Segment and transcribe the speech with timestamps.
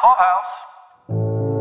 [0.00, 1.60] Clubhouse.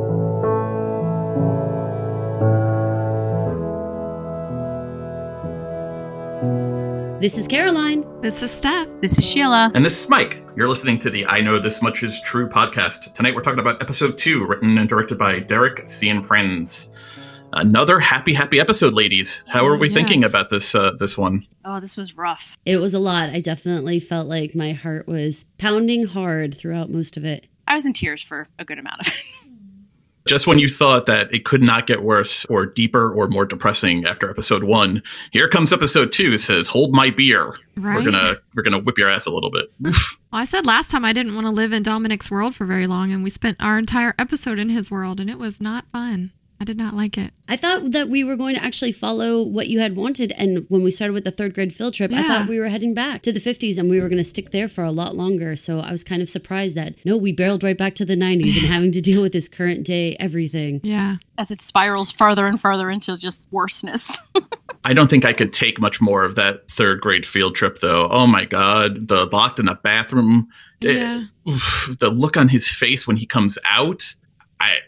[7.21, 8.05] This is Caroline.
[8.21, 8.87] This is Steph.
[9.01, 9.69] This is Sheila.
[9.75, 10.41] And this is Mike.
[10.55, 13.11] You're listening to the I Know This Much Is True podcast.
[13.13, 16.87] Tonight we're talking about episode two, written and directed by Derek Cianfrance.
[17.51, 19.43] Another happy, happy episode, ladies.
[19.47, 19.95] How are we Yes.
[19.95, 21.45] thinking about this uh, this one?
[21.65, 22.57] Oh, this was rough.
[22.65, 23.29] It was a lot.
[23.29, 27.47] I definitely felt like my heart was pounding hard throughout most of it.
[27.69, 29.23] I was in tears for a good amount of it.
[30.27, 34.05] Just when you thought that it could not get worse or deeper or more depressing
[34.05, 36.33] after episode one, here comes episode two.
[36.33, 39.71] It Says, "Hold my beer." We're gonna we're gonna whip your ass a little bit.
[40.31, 42.85] Well, I said last time I didn't want to live in Dominic's world for very
[42.85, 46.31] long, and we spent our entire episode in his world, and it was not fun.
[46.61, 47.31] I did not like it.
[47.47, 50.33] I thought that we were going to actually follow what you had wanted.
[50.33, 52.93] And when we started with the third grade field trip, I thought we were heading
[52.93, 55.55] back to the 50s and we were going to stick there for a lot longer.
[55.55, 58.57] So I was kind of surprised that no, we barreled right back to the 90s
[58.57, 60.81] and having to deal with this current day everything.
[60.83, 61.15] Yeah.
[61.37, 64.17] As it spirals further and further into just worseness.
[64.83, 68.07] I don't think I could take much more of that third grade field trip, though.
[68.09, 70.47] Oh my god, the locked in the bathroom,
[70.81, 71.23] Yeah.
[71.47, 74.13] oof, the look on his face when he comes out.
[74.59, 74.79] I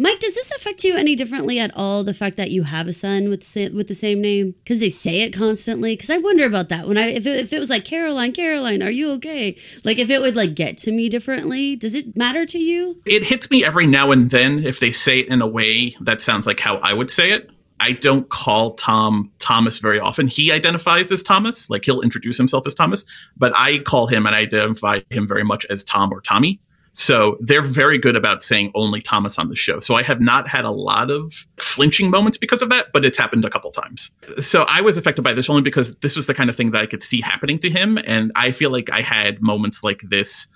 [0.00, 2.04] Mike, does this affect you any differently at all?
[2.04, 5.20] The fact that you have a son with with the same name because they say
[5.20, 5.94] it constantly.
[5.94, 8.82] Because I wonder about that when I if it, if it was like Caroline, Caroline,
[8.82, 9.58] are you okay?
[9.84, 13.02] Like if it would like get to me differently, does it matter to you?
[13.04, 16.22] it hits me every now and then if they say it in a way that
[16.22, 17.50] sounds like how I would say it.
[17.78, 20.28] I don't call Tom Thomas very often.
[20.28, 23.04] He identifies as Thomas, like he'll introduce himself as Thomas,
[23.36, 26.58] but I call him and I identify him very much as Tom or Tommy.
[26.92, 29.80] So they're very good about saying only Thomas on the show.
[29.80, 33.16] So I have not had a lot of flinching moments because of that, but it's
[33.16, 34.10] happened a couple times.
[34.40, 36.80] So I was affected by this only because this was the kind of thing that
[36.80, 37.98] I could see happening to him.
[38.04, 40.48] And I feel like I had moments like this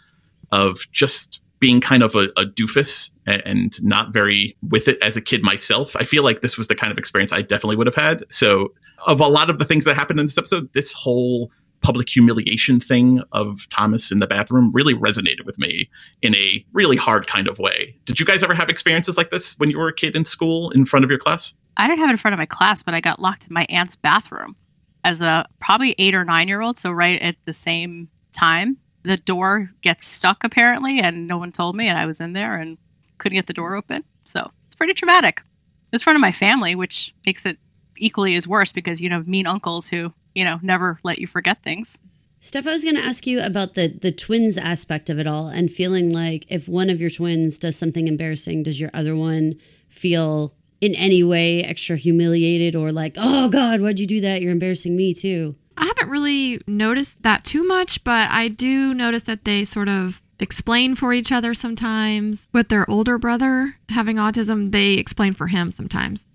[0.51, 5.21] of just being kind of a, a doofus and not very with it as a
[5.21, 5.97] kid myself.
[5.97, 8.25] I feel like this was the kind of experience I definitely would have had.
[8.29, 8.75] So,
[9.07, 11.51] of a lot of the things that happened in this episode, this whole
[11.85, 15.91] public humiliation thing of Thomas in the bathroom really resonated with me
[16.23, 17.95] in a really hard kind of way.
[18.07, 20.71] Did you guys ever have experiences like this when you were a kid in school
[20.71, 21.53] in front of your class?
[21.77, 23.67] I didn't have it in front of my class, but I got locked in my
[23.69, 24.57] aunt's bathroom
[25.05, 26.79] as a probably eight or nine year old.
[26.79, 31.77] So, right at the same time, the door gets stuck apparently, and no one told
[31.77, 32.79] me, and I was in there and
[33.19, 34.05] couldn't get the door open.
[34.25, 35.43] So, it's pretty traumatic.
[35.83, 37.59] It was in front of my family, which makes it
[37.99, 41.63] equally as worse because you know mean uncles who you know never let you forget
[41.63, 41.99] things.
[42.41, 45.49] Steph, I was going to ask you about the the twins aspect of it all
[45.49, 49.55] and feeling like if one of your twins does something embarrassing, does your other one
[49.89, 54.43] feel in any way extra humiliated or like, oh God, why'd you do that?
[54.43, 55.57] You're embarrassing me too.
[55.77, 60.23] I haven't really noticed that too much, but I do notice that they sort of
[60.39, 62.49] explain for each other sometimes.
[62.53, 66.27] With their older brother having autism, they explain for him sometimes.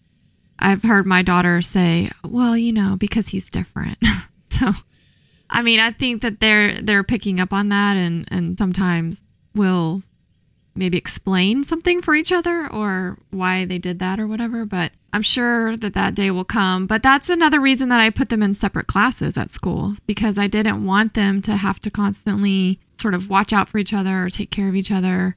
[0.59, 3.97] I've heard my daughter say, "Well, you know, because he's different."
[4.49, 4.71] so,
[5.49, 9.23] I mean, I think that they're they're picking up on that and and sometimes
[9.55, 10.03] will
[10.75, 14.65] maybe explain something for each other or why they did that or whatever.
[14.65, 16.87] But I'm sure that that day will come.
[16.87, 20.47] But that's another reason that I put them in separate classes at school because I
[20.47, 24.29] didn't want them to have to constantly sort of watch out for each other or
[24.29, 25.35] take care of each other.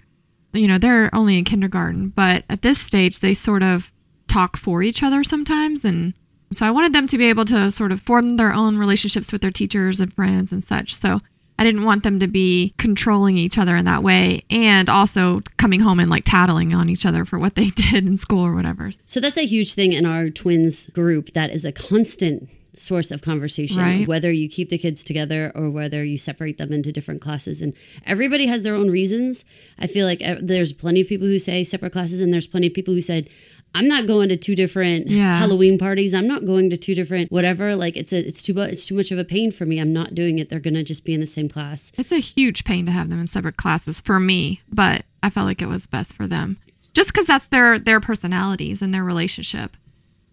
[0.52, 3.91] You know, they're only in kindergarten, but at this stage, they sort of
[4.32, 5.84] talk for each other sometimes.
[5.84, 6.14] And
[6.52, 9.42] so I wanted them to be able to sort of form their own relationships with
[9.42, 10.94] their teachers and friends and such.
[10.94, 11.18] So
[11.58, 15.80] I didn't want them to be controlling each other in that way and also coming
[15.80, 18.90] home and like tattling on each other for what they did in school or whatever.
[19.04, 23.20] So that's a huge thing in our twins group that is a constant source of
[23.20, 24.08] conversation Right.
[24.08, 27.74] whether you keep the kids together or whether you separate them into different classes and
[28.06, 29.44] everybody has their own reasons
[29.78, 32.68] i feel like uh, there's plenty of people who say separate classes and there's plenty
[32.68, 33.28] of people who said
[33.74, 35.38] i'm not going to two different Yeah.
[35.38, 38.86] halloween parties i'm not going to two different whatever like it's a it's too it's
[38.86, 41.14] too much of a pain for me i'm not doing it they're gonna just be
[41.14, 44.18] in the same class It's a huge pain to have them in separate classes for
[44.20, 46.58] me, but I felt like it was best for them.
[46.94, 49.76] Just because that's their their personalities and their relationship.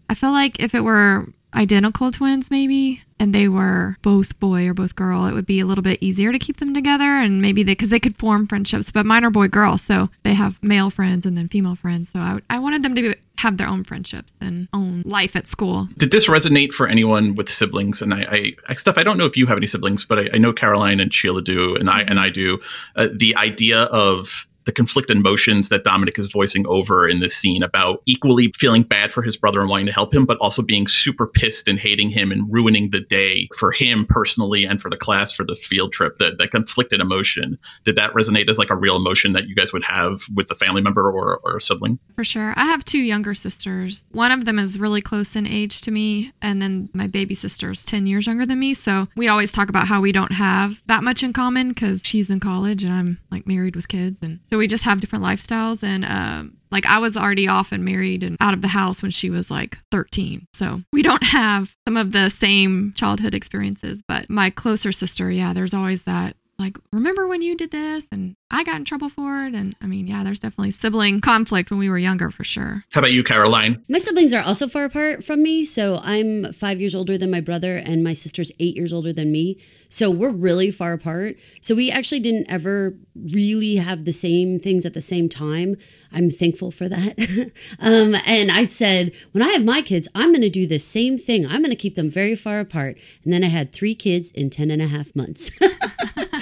[0.08, 4.74] I feel like if it were identical twins, maybe, and they were both boy or
[4.74, 7.62] both girl, it would be a little bit easier to keep them together, and maybe
[7.62, 8.90] they because they could form friendships.
[8.90, 12.08] But mine are boy girl, so they have male friends and then female friends.
[12.08, 15.46] So I, I wanted them to be, have their own friendships and own life at
[15.46, 15.88] school.
[15.98, 18.00] Did this resonate for anyone with siblings?
[18.00, 20.30] And I, I, I Steph, I don't know if you have any siblings, but I,
[20.34, 22.60] I know Caroline and Sheila do, and I and I do.
[22.96, 27.64] Uh, the idea of the conflicted emotions that Dominic is voicing over in this scene
[27.64, 30.86] about equally feeling bad for his brother and wanting to help him, but also being
[30.86, 34.96] super pissed and hating him and ruining the day for him personally and for the
[34.96, 36.18] class for the field trip.
[36.18, 39.72] That that conflicted emotion did that resonate as like a real emotion that you guys
[39.72, 41.98] would have with a family member or, or a sibling?
[42.14, 42.54] For sure.
[42.54, 44.04] I have two younger sisters.
[44.12, 47.72] One of them is really close in age to me, and then my baby sister
[47.72, 48.74] is 10 years younger than me.
[48.74, 52.30] So we always talk about how we don't have that much in common because she's
[52.30, 54.20] in college and I'm like married with kids.
[54.22, 55.82] And so we just have different lifestyles.
[55.82, 59.10] And, um, like I was already off and married and out of the house when
[59.10, 60.46] she was like 13.
[60.54, 65.52] So we don't have some of the same childhood experiences, but my closer sister, yeah,
[65.52, 69.44] there's always that like, remember when you did this and I got in trouble for
[69.44, 69.54] it?
[69.54, 72.84] And I mean, yeah, there's definitely sibling conflict when we were younger for sure.
[72.92, 73.82] How about you, Caroline?
[73.88, 75.64] My siblings are also far apart from me.
[75.64, 79.32] So I'm five years older than my brother, and my sister's eight years older than
[79.32, 79.58] me.
[79.88, 81.36] So we're really far apart.
[81.60, 85.76] So we actually didn't ever really have the same things at the same time.
[86.12, 87.18] I'm thankful for that.
[87.80, 91.18] um, and I said, when I have my kids, I'm going to do the same
[91.18, 91.46] thing.
[91.46, 92.98] I'm going to keep them very far apart.
[93.24, 95.50] And then I had three kids in 10 and a half months.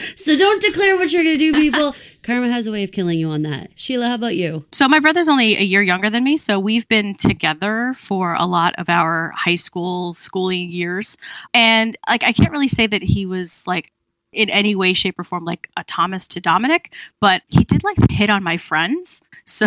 [0.17, 1.95] so don't declare what you're going to do, people.
[2.23, 3.71] Karma has a way of killing you on that.
[3.75, 4.67] Sheila, how about you?
[4.73, 8.45] So my brother's only a year younger than me, so we've been together for a
[8.45, 11.17] lot of our high school schooling years.
[11.55, 13.93] And like I can't really say that he was like
[14.33, 17.97] in any way, shape, or form like a Thomas to Dominic, but he did like
[17.97, 19.23] to hit on my friends.
[19.45, 19.67] So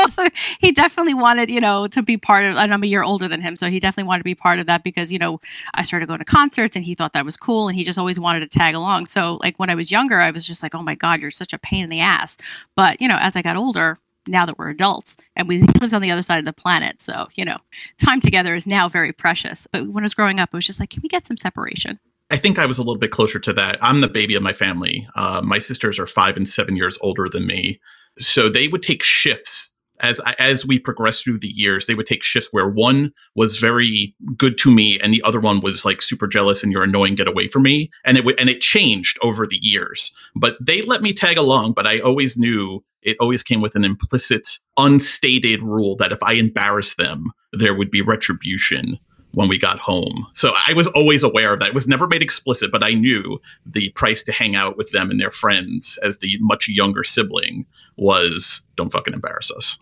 [0.60, 3.40] he definitely wanted, you know, to be part of, and I'm a year older than
[3.40, 3.54] him.
[3.54, 5.40] So he definitely wanted to be part of that because, you know,
[5.74, 8.18] I started going to concerts and he thought that was cool and he just always
[8.18, 9.06] wanted to tag along.
[9.06, 11.52] So, like, when I was younger, I was just like, oh my God, you're such
[11.52, 12.36] a pain in the ass.
[12.74, 16.02] But, you know, as I got older, now that we're adults and we lives on
[16.02, 17.00] the other side of the planet.
[17.00, 17.58] So, you know,
[17.98, 19.66] time together is now very precious.
[19.70, 21.98] But when I was growing up, it was just like, can we get some separation?
[22.32, 23.78] I think I was a little bit closer to that.
[23.82, 25.06] I'm the baby of my family.
[25.14, 27.78] Uh, my sisters are five and seven years older than me.
[28.18, 32.22] So they would take shifts as as we progressed through the years, they would take
[32.22, 36.26] shifts where one was very good to me and the other one was like super
[36.26, 37.90] jealous and you're annoying, get away from me.
[38.04, 40.12] And it w- and it changed over the years.
[40.34, 43.84] But they let me tag along, but I always knew it always came with an
[43.84, 48.98] implicit, unstated rule that if I embarrassed them, there would be retribution
[49.32, 50.26] when we got home.
[50.34, 51.68] So I was always aware of that.
[51.68, 55.10] It was never made explicit, but I knew the price to hang out with them
[55.10, 59.78] and their friends as the much younger sibling was don't fucking embarrass us.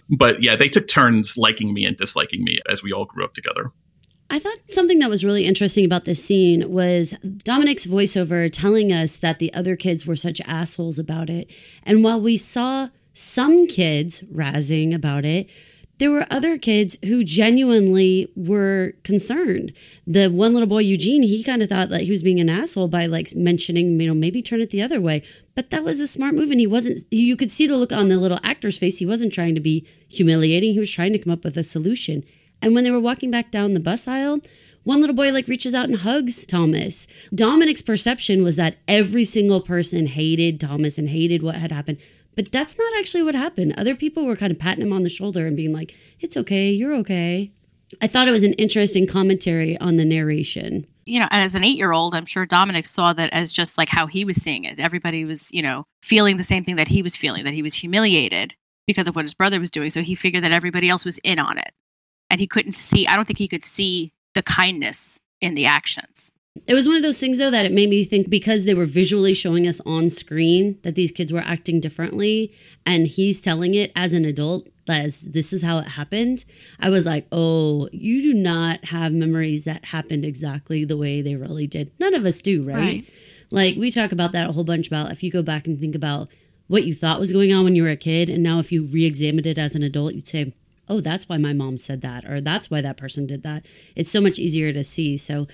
[0.10, 3.34] but yeah, they took turns liking me and disliking me as we all grew up
[3.34, 3.70] together.
[4.28, 7.12] I thought something that was really interesting about this scene was
[7.44, 11.48] Dominic's voiceover telling us that the other kids were such assholes about it.
[11.84, 15.48] And while we saw some kids razzing about it,
[15.98, 19.72] there were other kids who genuinely were concerned.
[20.06, 22.88] The one little boy, Eugene, he kind of thought that he was being an asshole
[22.88, 25.22] by like mentioning, you know, maybe turn it the other way.
[25.54, 26.50] But that was a smart move.
[26.50, 28.98] And he wasn't, you could see the look on the little actor's face.
[28.98, 30.74] He wasn't trying to be humiliating.
[30.74, 32.24] He was trying to come up with a solution.
[32.60, 34.40] And when they were walking back down the bus aisle,
[34.84, 37.08] one little boy like reaches out and hugs Thomas.
[37.34, 41.98] Dominic's perception was that every single person hated Thomas and hated what had happened.
[42.36, 43.74] But that's not actually what happened.
[43.76, 46.70] Other people were kind of patting him on the shoulder and being like, it's okay,
[46.70, 47.50] you're okay.
[48.00, 50.86] I thought it was an interesting commentary on the narration.
[51.06, 53.78] You know, and as an eight year old, I'm sure Dominic saw that as just
[53.78, 54.78] like how he was seeing it.
[54.78, 57.74] Everybody was, you know, feeling the same thing that he was feeling, that he was
[57.74, 58.54] humiliated
[58.86, 59.88] because of what his brother was doing.
[59.88, 61.72] So he figured that everybody else was in on it.
[62.28, 66.32] And he couldn't see, I don't think he could see the kindness in the actions.
[66.66, 68.86] It was one of those things, though, that it made me think because they were
[68.86, 72.52] visually showing us on screen that these kids were acting differently,
[72.84, 76.44] and he's telling it as an adult as this is how it happened.
[76.80, 81.34] I was like, oh, you do not have memories that happened exactly the way they
[81.34, 81.90] really did.
[81.98, 82.76] None of us do, right?
[82.76, 83.04] right.
[83.50, 85.94] Like, we talk about that a whole bunch about if you go back and think
[85.94, 86.28] about
[86.68, 88.84] what you thought was going on when you were a kid, and now if you
[88.84, 90.52] re examined it as an adult, you'd say,
[90.88, 93.66] oh, that's why my mom said that, or that's why that person did that.
[93.94, 95.16] It's so much easier to see.
[95.16, 95.46] So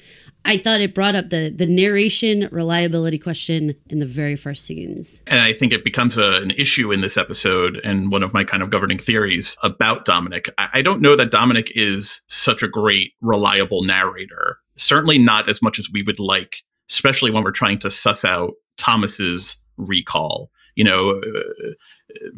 [0.44, 5.22] I thought it brought up the the narration reliability question in the very first scenes.
[5.26, 8.44] And I think it becomes a, an issue in this episode and one of my
[8.44, 10.48] kind of governing theories about Dominic.
[10.58, 14.58] I, I don't know that Dominic is such a great reliable narrator.
[14.76, 16.56] Certainly not as much as we would like,
[16.90, 21.70] especially when we're trying to suss out Thomas's recall you know, uh,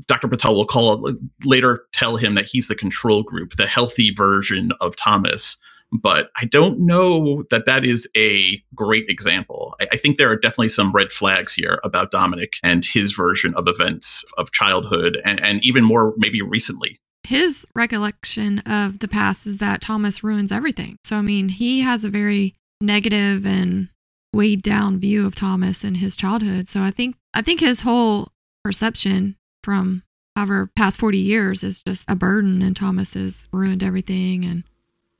[0.06, 0.28] Dr.
[0.28, 1.12] Patel will call
[1.44, 5.58] later tell him that he's the control group, the healthy version of Thomas.
[5.92, 9.76] But I don't know that that is a great example.
[9.80, 13.54] I, I think there are definitely some red flags here about Dominic and his version
[13.54, 19.46] of events of childhood, and, and even more maybe recently his recollection of the past
[19.46, 20.98] is that Thomas ruins everything.
[21.04, 23.88] So, I mean, he has a very negative and
[24.32, 26.68] weighed down view of Thomas and his childhood.
[26.68, 28.28] So, I think I think his whole
[28.62, 30.02] perception from
[30.36, 34.64] however past 40 years is just a burden and Thomas has ruined everything and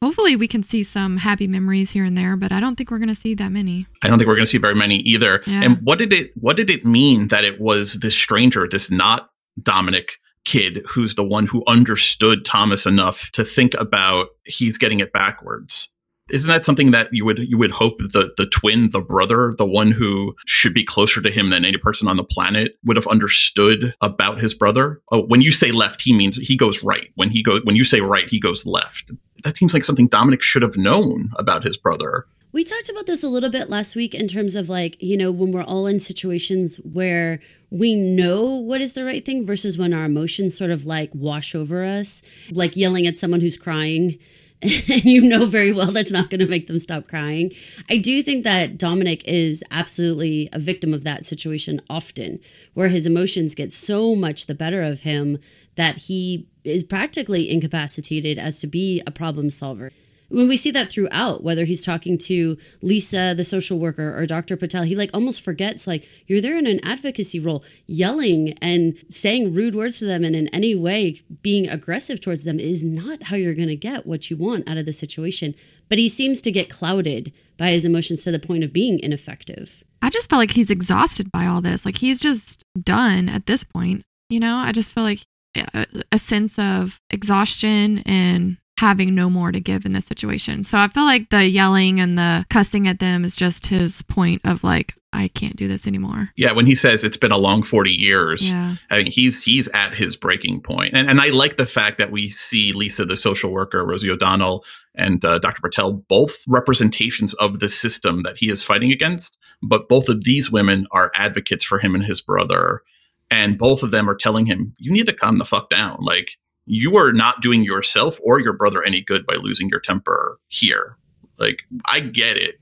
[0.02, 2.98] hopefully we can see some happy memories here and there but I don't think we're
[2.98, 3.86] going to see that many.
[4.02, 5.42] I don't think we're going to see very many either.
[5.46, 5.62] Yeah.
[5.64, 9.30] And what did it what did it mean that it was this stranger, this not
[9.60, 15.12] Dominic kid who's the one who understood Thomas enough to think about he's getting it
[15.12, 15.88] backwards?
[16.30, 19.66] Isn't that something that you would you would hope the the twin, the brother, the
[19.66, 23.06] one who should be closer to him than any person on the planet would have
[23.06, 25.02] understood about his brother?
[25.12, 27.10] Oh, when you say left, he means he goes right.
[27.14, 29.12] When he goes when you say right, he goes left.
[29.44, 32.26] That seems like something Dominic should have known about his brother.
[32.52, 35.32] We talked about this a little bit last week in terms of like, you know,
[35.32, 39.92] when we're all in situations where we know what is the right thing versus when
[39.92, 44.20] our emotions sort of like wash over us, like yelling at someone who's crying.
[44.90, 47.52] And you know very well that's not going to make them stop crying.
[47.90, 52.40] I do think that Dominic is absolutely a victim of that situation often,
[52.72, 55.38] where his emotions get so much the better of him
[55.76, 59.92] that he is practically incapacitated as to be a problem solver
[60.34, 64.56] when we see that throughout whether he's talking to lisa the social worker or dr
[64.56, 69.52] patel he like almost forgets like you're there in an advocacy role yelling and saying
[69.52, 73.36] rude words to them and in any way being aggressive towards them is not how
[73.36, 75.54] you're going to get what you want out of the situation
[75.88, 79.84] but he seems to get clouded by his emotions to the point of being ineffective
[80.02, 81.86] I just felt like he's exhausted by all this.
[81.86, 84.02] Like he's just done at this point.
[84.28, 85.24] You know, I just feel like
[85.56, 90.64] a, a sense of exhaustion and having no more to give in this situation.
[90.64, 94.40] So I feel like the yelling and the cussing at them is just his point
[94.44, 96.30] of like, I can't do this anymore.
[96.34, 98.74] Yeah, when he says it's been a long 40 years, Yeah.
[98.90, 100.94] I mean, he's he's at his breaking point.
[100.94, 104.64] And, and I like the fact that we see Lisa, the social worker, Rosie O'Donnell,
[104.96, 105.60] and uh, Dr.
[105.60, 109.38] Patel, both representations of the system that he is fighting against.
[109.62, 112.82] But both of these women are advocates for him and his brother.
[113.30, 115.96] And both of them are telling him, you need to calm the fuck down.
[116.00, 116.32] Like,
[116.66, 120.96] you are not doing yourself or your brother any good by losing your temper here.
[121.38, 122.60] Like, I get it.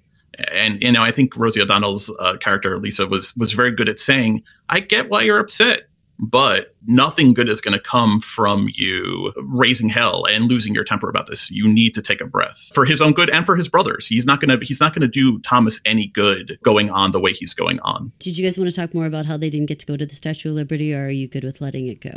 [0.51, 3.99] And, you know, I think Rosie O'Donnell's uh, character, Lisa, was, was very good at
[3.99, 5.89] saying, I get why you're upset
[6.23, 11.09] but nothing good is going to come from you raising hell and losing your temper
[11.09, 11.51] about this.
[11.51, 14.07] You need to take a breath for his own good and for his brothers.
[14.07, 17.21] He's not going to he's not going to do Thomas any good going on the
[17.21, 18.13] way he's going on.
[18.21, 20.07] did you guys want to talk more about how they didn't get to go to
[20.07, 22.13] the statue of liberty or are you good with letting it go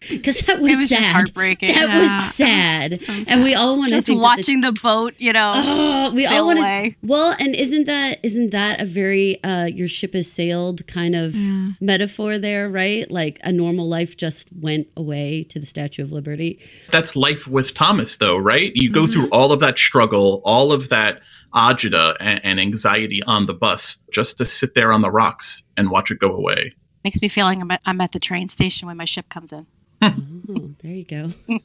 [0.08, 1.68] because that was, It was sad just heartbreaking.
[1.74, 2.00] that Yeah.
[2.00, 5.14] was sad So and we all want to Just think that the- watching the, boat,
[5.18, 5.52] you know.
[5.54, 6.96] Oh, we all sail want away.
[7.00, 7.06] to.
[7.06, 11.34] Well, and isn't that isn't that a very uh, your ship has sailed kind of
[11.80, 13.10] metaphor there, right?
[13.10, 16.60] Like a normal life just went away to the Statue of Liberty.
[16.90, 18.72] That's life with Thomas though, right?
[18.74, 21.20] You go through all of that struggle, all of that
[21.54, 25.90] agita and, and anxiety on the bus just to sit there on the rocks and
[25.90, 26.74] watch it go away.
[27.04, 29.52] Makes me feel like I'm at, I'm at the train station when my ship comes
[29.52, 29.66] in.
[30.02, 31.32] Oh, there you go.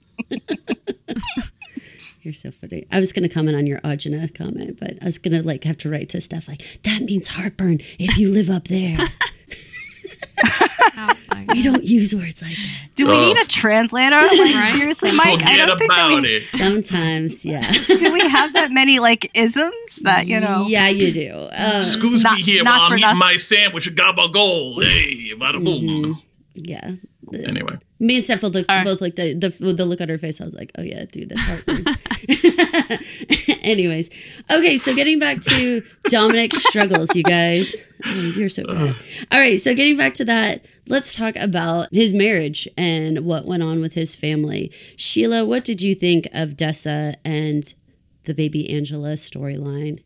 [2.22, 2.88] You're so funny.
[2.92, 5.63] I was going to comment on your agita comment, but I was going to like
[5.63, 8.98] have to write to Steph like that means heartburn if you live up there.
[10.98, 11.13] Oh,
[11.50, 12.89] we don't use words like that.
[12.96, 13.20] Do we Oh.
[13.20, 14.15] need a translator?
[14.22, 14.74] Like, Right.
[14.75, 16.42] seriously, Mike, I Forget don't think that about we, it.
[16.44, 17.62] Sometimes, yeah.
[17.88, 20.65] do we have that many like isms that you know.
[20.68, 21.32] Yeah, you do.
[21.51, 23.20] Um, Excuse Not- me here not while I'm eating nothing.
[23.20, 24.84] my sandwich at Gabagool.
[24.86, 26.22] Hey, bada boom.
[26.54, 26.92] yeah.
[27.34, 27.77] Anyway.
[27.98, 28.86] Me and Steph both looked, All right.
[28.86, 30.42] both looked at the the look on her face.
[30.42, 31.86] I was like, "Oh yeah, dude, that's heartburn."
[33.64, 34.10] Anyways,
[34.52, 37.88] okay, so getting back to Dominic's struggles, you guys.
[38.06, 38.96] Oh, you're so bad.
[39.32, 43.64] All right, so getting back to that, let's talk about his marriage and what went
[43.64, 44.72] on with his family.
[44.98, 47.74] Sheila, what did you think of Dessa and
[48.25, 50.04] the baby Angela storyline?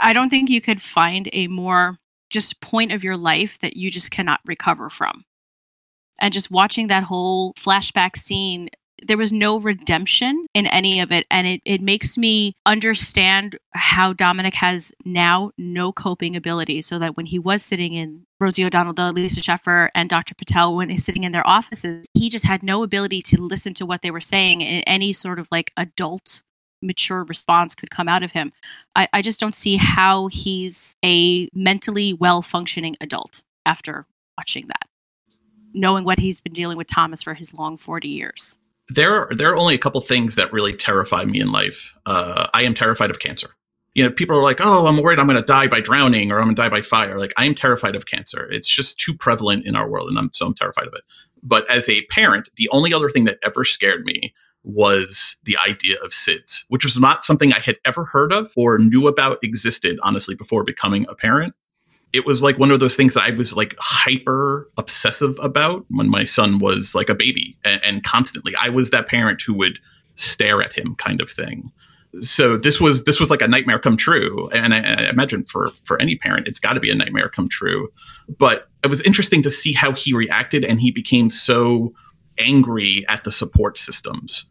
[0.00, 1.98] I don't think you could find a more
[2.30, 5.24] just point of your life that you just cannot recover from.
[6.20, 8.68] And just watching that whole flashback scene,
[9.06, 11.26] there was no redemption in any of it.
[11.30, 16.80] And it, it makes me understand how Dominic has now no coping ability.
[16.82, 20.34] So that when he was sitting in Rosie O'Donnell, the Lisa Sheffer, and Dr.
[20.34, 23.86] Patel, when he's sitting in their offices, he just had no ability to listen to
[23.86, 26.42] what they were saying in any sort of like adult
[26.82, 28.52] mature response could come out of him.
[28.94, 34.06] I, I just don't see how he's a mentally well functioning adult after
[34.38, 34.86] watching that,
[35.76, 38.56] knowing what he's been dealing with Thomas for his long 40 years.
[38.88, 41.94] there are there are only a couple things that really terrify me in life.
[42.06, 43.50] Uh, I am terrified of cancer.
[43.94, 46.38] You know, people are like, "Oh, I'm worried I'm going to die by drowning or
[46.38, 48.46] I'm going to die by fire." Like, I am terrified of cancer.
[48.50, 51.02] It's just too prevalent in our world, and I'm so I'm terrified of it.
[51.42, 55.96] But as a parent, the only other thing that ever scared me was the idea
[56.04, 59.98] of SIDS, which was not something I had ever heard of or knew about existed.
[60.02, 61.54] Honestly, before becoming a parent,
[62.16, 66.08] it was like one of those things that I was like hyper obsessive about when
[66.08, 69.78] my son was like a baby and, and constantly I was that parent who would
[70.16, 71.70] stare at him kind of thing.
[72.22, 75.70] So this was this was like a nightmare come true, and I, I imagine for
[75.84, 77.92] for any parent, it's got to be a nightmare come true.
[78.38, 81.92] But it was interesting to see how he reacted, and he became so
[82.38, 84.46] angry at the support systems.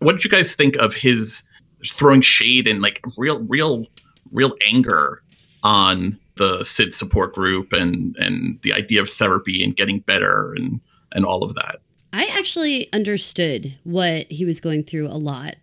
[0.00, 1.44] What did you guys think of his
[1.86, 3.86] throwing shade and like real, real,
[4.30, 5.22] real anger
[5.62, 10.80] on the SID support group and and the idea of therapy and getting better and
[11.12, 11.76] and all of that?
[12.12, 15.56] I actually understood what he was going through a lot.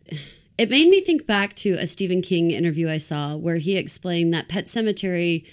[0.58, 4.34] It made me think back to a Stephen King interview I saw where he explained
[4.34, 5.46] that Pet Sematary,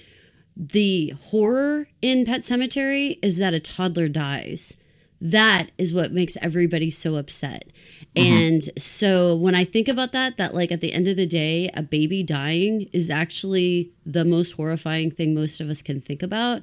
[0.57, 4.77] the horror in Pet Sematary is that a toddler dies.
[5.21, 7.73] That is what makes everybody so upset.
[8.17, 8.33] Mm-hmm.
[8.33, 11.71] And so when I think about that, that like at the end of the day,
[11.75, 16.63] a baby dying is actually the most horrifying thing most of us can think about.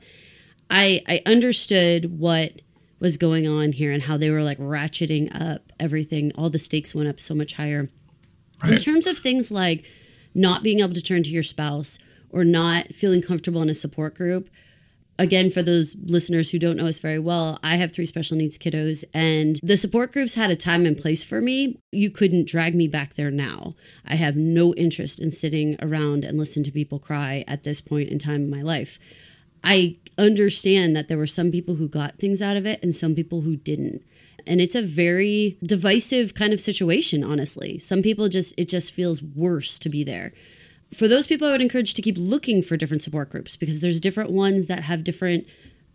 [0.69, 2.61] I I understood what
[2.99, 6.31] was going on here and how they were like ratcheting up everything.
[6.35, 7.89] All the stakes went up so much higher.
[8.63, 8.73] Right.
[8.73, 9.85] In terms of things like
[10.35, 11.97] not being able to turn to your spouse
[12.29, 14.49] or not feeling comfortable in a support group,
[15.19, 18.57] again, for those listeners who don't know us very well, I have three special needs
[18.57, 21.77] kiddos, and the support groups had a time and place for me.
[21.91, 23.75] You couldn't drag me back there now.
[24.07, 28.09] I have no interest in sitting around and listen to people cry at this point
[28.09, 28.97] in time in my life.
[29.63, 33.13] I understand that there were some people who got things out of it and some
[33.13, 34.03] people who didn't.
[34.47, 37.77] And it's a very divisive kind of situation, honestly.
[37.77, 40.31] Some people just, it just feels worse to be there.
[40.93, 43.99] For those people, I would encourage to keep looking for different support groups because there's
[43.99, 45.47] different ones that have different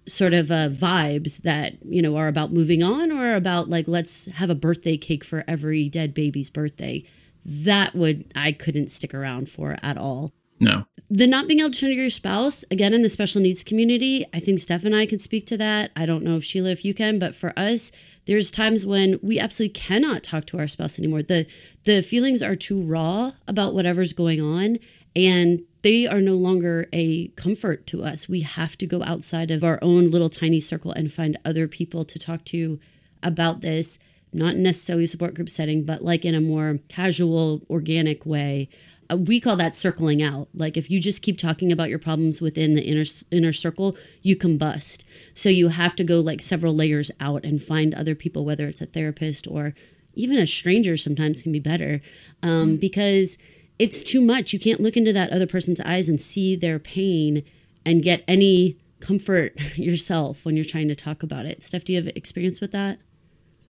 [0.07, 4.27] sort of uh, vibes that you know are about moving on or about like let's
[4.27, 7.03] have a birthday cake for every dead baby's birthday.
[7.45, 10.33] That would i couldn't stick around for at all
[10.65, 10.87] no.
[11.11, 14.25] The not being able to turn to your spouse again in the special needs community
[14.35, 15.91] i think steph and i can speak to that.
[15.95, 17.93] I don't know if sheila if you can but for us
[18.27, 21.23] there's times when we absolutely cannot talk to our spouse anymore.
[21.23, 21.47] The
[21.85, 24.79] the feelings are too raw about whatever's going on
[25.15, 28.29] and they are no longer a comfort to us.
[28.29, 32.05] We have to go outside of our own little tiny circle and find other people
[32.07, 32.81] to talk to
[33.23, 33.99] about this
[34.35, 38.69] not necessarily a support group setting but like in a more casual organic way
[39.11, 40.49] uh, we call that circling out.
[40.55, 44.37] Like if you just keep talking about your problems within the inner inner circle, you
[44.37, 45.05] combust.
[45.35, 48.81] So you have to go like several layers out and find other people, whether it's
[48.81, 49.75] a therapist or
[50.15, 50.97] even a stranger.
[50.97, 52.01] Sometimes can be better
[52.43, 52.77] um, mm-hmm.
[52.77, 53.39] because
[53.79, 54.53] it's too much.
[54.53, 57.45] You can't look into that other person's eyes and see their pain
[57.85, 61.63] and get any comfort yourself when you're trying to talk about it.
[61.63, 62.99] Steph, do you have experience with that?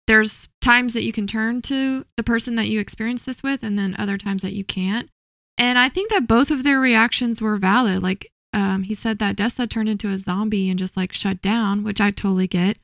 [0.07, 3.77] There's times that you can turn to the person that you experience this with, and
[3.77, 5.09] then other times that you can't.
[5.57, 8.03] And I think that both of their reactions were valid.
[8.03, 11.83] Like um, he said that Dessa turned into a zombie and just like shut down,
[11.83, 12.77] which I totally get.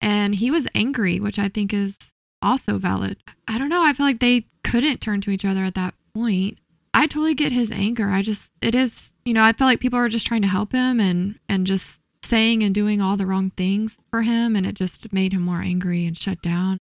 [0.00, 1.96] And he was angry, which I think is
[2.42, 3.16] also valid.
[3.48, 3.84] I don't know.
[3.84, 6.58] I feel like they couldn't turn to each other at that point.
[6.92, 8.10] I totally get his anger.
[8.10, 10.72] I just it is, you know, I feel like people are just trying to help
[10.72, 14.74] him and and just saying and doing all the wrong things for him and it
[14.74, 16.78] just made him more angry and shut down.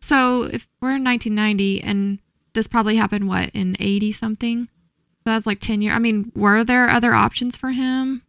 [0.00, 2.18] So, if we're in 1990 and
[2.54, 4.68] this probably happened what in 80 something
[5.24, 8.22] that's like 10 years i mean were there other options for him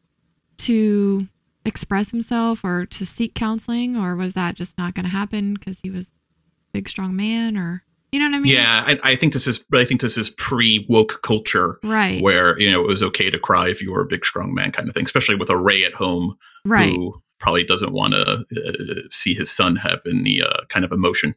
[0.58, 1.28] to
[1.65, 5.80] express himself or to seek counseling or was that just not going to happen because
[5.82, 6.12] he was a
[6.73, 9.65] big strong man or you know what i mean yeah I, I think this is
[9.73, 13.39] i think this is pre woke culture right where you know it was okay to
[13.39, 15.84] cry if you were a big strong man kind of thing especially with a ray
[15.84, 20.63] at home right who probably doesn't want to uh, see his son have any uh,
[20.69, 21.36] kind of emotion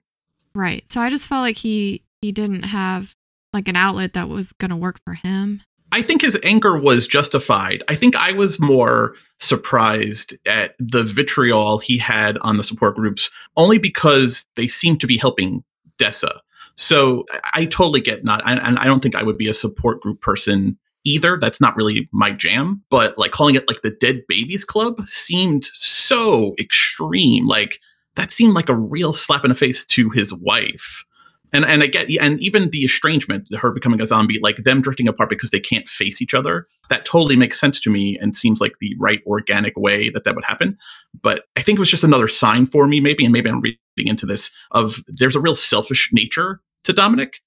[0.54, 3.14] right so i just felt like he he didn't have
[3.52, 5.62] like an outlet that was going to work for him.
[5.92, 7.82] I think his anger was justified.
[7.88, 13.30] I think I was more surprised at the vitriol he had on the support groups
[13.56, 15.64] only because they seemed to be helping
[15.98, 16.40] Dessa.
[16.76, 20.20] So I totally get not, and I don't think I would be a support group
[20.20, 21.38] person either.
[21.40, 22.82] That's not really my jam.
[22.90, 27.46] But like calling it like the Dead Babies Club seemed so extreme.
[27.46, 27.80] Like
[28.16, 31.04] that seemed like a real slap in the face to his wife
[31.52, 35.08] and and I get and even the estrangement, her becoming a zombie, like them drifting
[35.08, 36.66] apart because they can't face each other.
[36.90, 40.34] That totally makes sense to me and seems like the right organic way that that
[40.34, 40.76] would happen.
[41.20, 43.78] But I think it was just another sign for me, maybe, and maybe I'm reading
[43.96, 47.42] into this of there's a real selfish nature to Dominic.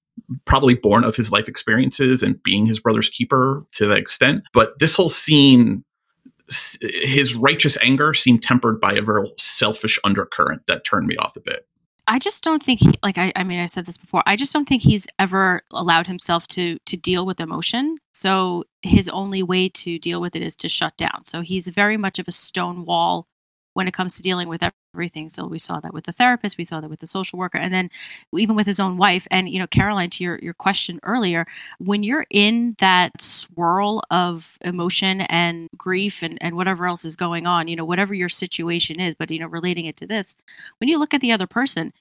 [0.46, 4.44] Probably born of his life experiences and being his brother's keeper to that extent.
[4.54, 5.84] But this whole scene
[6.82, 11.40] his righteous anger seemed tempered by a very selfish undercurrent that turned me off a
[11.40, 11.68] bit.
[12.08, 14.24] I just don't think he like I, I mean I said this before.
[14.26, 17.98] I just don't think he's ever allowed himself to to deal with emotion.
[18.14, 21.26] So his only way to deal with it is to shut down.
[21.26, 23.28] So he's very much of a stone wall
[23.76, 25.30] when it comes to dealing with everything.
[25.30, 27.74] So we saw that with the therapist, we saw that with the social worker, and
[27.74, 27.90] then
[28.36, 29.28] even with his own wife.
[29.32, 31.46] And you know, Caroline, to your your question earlier,
[31.80, 37.48] when you're in that swirl of emotion and grief and and whatever else is going
[37.48, 40.36] on, you know, whatever your situation is, but you know, relating it to this,
[40.80, 41.94] when you look at the other person,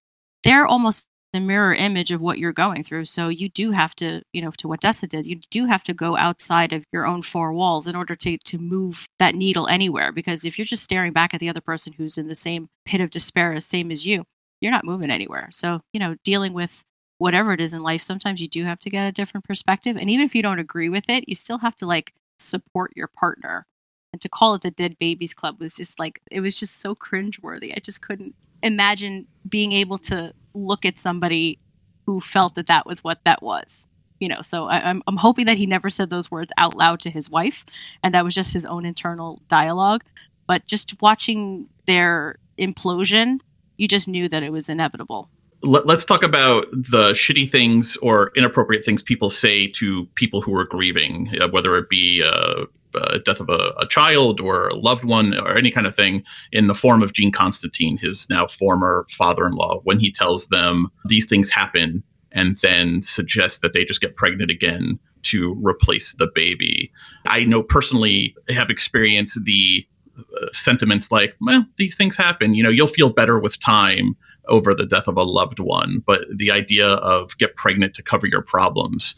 [0.45, 3.05] they're almost the mirror image of what you're going through.
[3.05, 5.95] So you do have to, you know, to what Dessa did, you do have to
[5.95, 10.11] go outside of your own four walls in order to to move that needle anywhere.
[10.11, 13.01] Because if you're just staring back at the other person who's in the same pit
[13.01, 14.25] of despair as same as you,
[14.61, 15.49] you're not moving anywhere.
[15.53, 16.83] So, you know, dealing with
[17.19, 19.97] whatever it is in life, sometimes you do have to get a different perspective.
[19.97, 23.09] And even if you don't agree with it, you still have to like support your
[23.09, 23.67] partner.
[24.13, 26.95] And to call it the Dead Babies Club was just like it was just so
[26.95, 27.75] cringeworthy.
[27.77, 30.33] I just couldn't imagine being able to
[30.67, 31.59] look at somebody
[32.07, 33.87] who felt that that was what that was
[34.21, 34.41] you know?
[34.41, 37.31] So I, am I'm hoping that he never said those words out loud to his
[37.31, 37.65] wife
[38.03, 40.03] and that was just his own internal dialogue.
[40.49, 43.39] But just watching their implosion
[43.77, 45.31] you just knew that it was inevitable
[45.63, 50.55] Let, us talk about the shitty things or inappropriate things people say to people who
[50.55, 54.75] are grieving, uh, whether it be uh, uh, death of a, a, child or a
[54.75, 58.47] loved one or any kind of thing in the form of Gene Constantine, his now
[58.47, 63.73] former father in law, when he tells them these things happen and then suggests that
[63.73, 66.93] they just get pregnant again to replace the baby.
[67.27, 69.87] I know personally have experienced the
[70.19, 72.55] uh, sentiments like, well, these things happen.
[72.55, 74.17] You know, you'll feel better with time
[74.49, 76.03] over the death of a loved one.
[76.07, 79.17] But the idea of get pregnant to cover your problems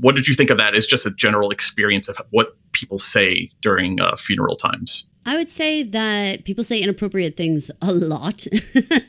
[0.00, 3.50] what did you think of that as just a general experience of what people say
[3.60, 5.04] during uh, funeral times?
[5.24, 8.46] I would say that people say inappropriate things a lot.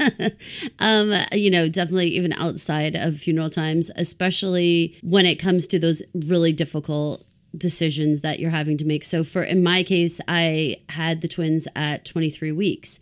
[0.79, 6.03] um, you know, definitely even outside of funeral times, especially when it comes to those
[6.13, 7.23] really difficult
[7.57, 9.03] decisions that you're having to make.
[9.03, 12.99] So, for in my case, I had the twins at 23 weeks.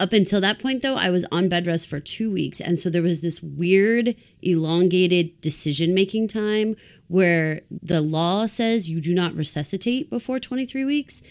[0.00, 2.58] Up until that point, though, I was on bed rest for two weeks.
[2.58, 6.74] And so there was this weird, elongated decision making time
[7.08, 11.22] where the law says you do not resuscitate before 23 weeks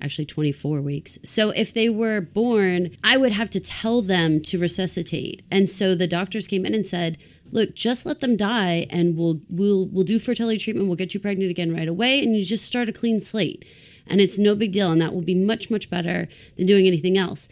[0.00, 1.18] actually 24 weeks.
[1.22, 5.42] So if they were born, I would have to tell them to resuscitate.
[5.50, 7.18] And so the doctors came in and said,
[7.50, 11.20] "Look, just let them die and we'll we'll we'll do fertility treatment, we'll get you
[11.20, 13.64] pregnant again right away and you just start a clean slate."
[14.06, 17.18] And it's no big deal and that will be much much better than doing anything
[17.18, 17.48] else.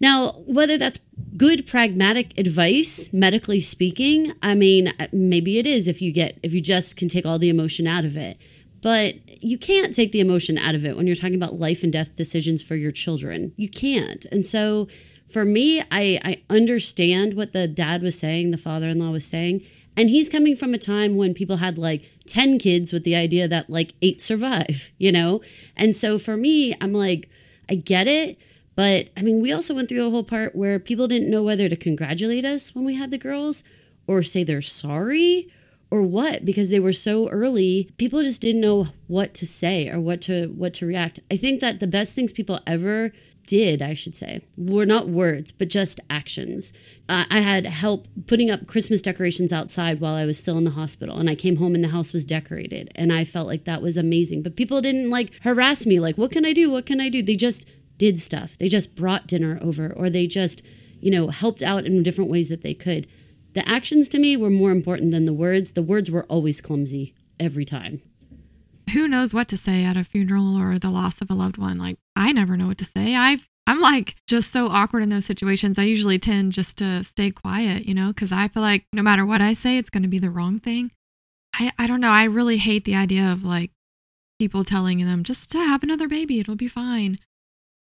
[0.00, 0.98] Now, whether that's
[1.36, 6.52] good pragmatic advice, medically speaking, I mean, uh, maybe it is if you get if
[6.52, 8.38] you just can take all the emotion out of it.
[8.82, 11.92] But you can't take the emotion out of it when you're talking about life and
[11.92, 13.52] death decisions for your children.
[13.56, 14.26] You can't.
[14.26, 14.88] And so
[15.26, 19.24] for me, I, I understand what the dad was saying, the father in law was
[19.24, 19.64] saying.
[19.96, 23.48] And he's coming from a time when people had like 10 kids with the idea
[23.48, 25.40] that like eight survive, you know?
[25.76, 27.28] And so for me, I'm like,
[27.68, 28.38] I get it
[28.76, 31.68] but I mean, we also went through a whole part where people didn't know whether
[31.68, 33.64] to congratulate us when we had the girls
[34.06, 35.48] or say they're sorry
[35.90, 37.90] or what because they were so early.
[37.98, 41.20] People just didn't know what to say or what to what to react.
[41.30, 43.12] I think that the best things people ever
[43.46, 46.72] did i should say were not words but just actions.
[47.08, 50.70] Uh, i had help putting up christmas decorations outside while i was still in the
[50.70, 53.82] hospital and i came home and the house was decorated and i felt like that
[53.82, 54.42] was amazing.
[54.42, 56.70] But people didn't like harass me like what can i do?
[56.70, 57.22] What can i do?
[57.22, 58.58] They just did stuff.
[58.58, 60.62] They just brought dinner over or they just,
[61.00, 63.06] you know, helped out in different ways that they could.
[63.52, 65.72] The actions to me were more important than the words.
[65.72, 68.02] The words were always clumsy every time.
[68.92, 71.78] Who knows what to say at a funeral or the loss of a loved one?
[71.78, 73.14] Like I never know what to say.
[73.14, 75.78] I've I'm like just so awkward in those situations.
[75.78, 79.24] I usually tend just to stay quiet, you know, because I feel like no matter
[79.24, 80.90] what I say, it's going to be the wrong thing.
[81.54, 82.10] I, I don't know.
[82.10, 83.70] I really hate the idea of like
[84.38, 87.18] people telling them just to have another baby, it'll be fine.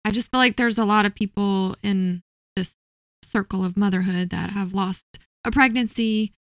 [0.04, 2.22] I just feel like there's a lot of people in
[2.56, 2.74] this
[3.22, 5.04] circle of motherhood that have lost
[5.44, 6.32] a pregnancy.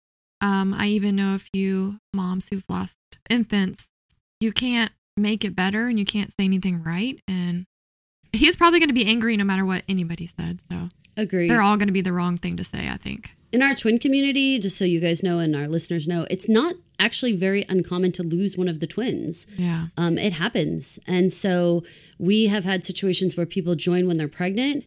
[0.42, 2.98] Um, I even know a few moms who've lost
[3.30, 3.90] infants.
[4.42, 7.20] You can't make it better and you can't say anything right.
[7.28, 7.66] And
[8.34, 10.60] he's probably going to be angry no matter what anybody said.
[10.70, 11.48] So, agree.
[11.48, 14.00] They're all going to be the wrong thing to say, I think in our twin
[14.00, 18.12] community, just so you guys know and our listeners know, it's not actually very uncommon
[18.14, 19.46] to lose one of the twins.
[19.58, 19.88] Yeah.
[19.96, 20.98] Um, it happens.
[21.08, 21.84] And so
[22.18, 24.86] we have had situations where people join when they're pregnant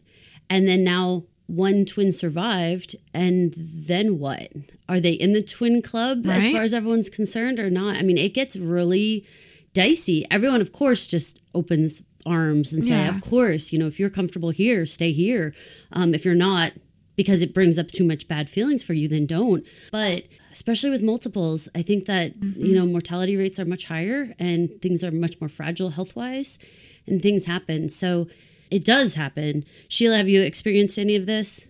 [0.49, 4.51] and then now one twin survived and then what?
[4.89, 6.37] Are they in the twin club right?
[6.37, 7.95] as far as everyone's concerned or not?
[7.95, 9.25] I mean, it gets really
[9.73, 10.25] dicey.
[10.29, 13.09] Everyone, of course, just opens arms and say, yeah.
[13.09, 15.53] of course, you know, if you're comfortable here, stay here.
[15.93, 16.73] Um, if you're not,
[17.17, 19.65] because it brings up too much bad feelings for you, then don't.
[19.91, 22.93] But especially with multiples, I think that, you know, mm-hmm.
[22.93, 26.57] mortality rates are much higher and things are much more fragile health wise
[27.05, 27.89] and things happen.
[27.89, 28.27] So
[28.71, 29.65] it does happen.
[29.89, 31.67] Sheila, have you experienced any of this?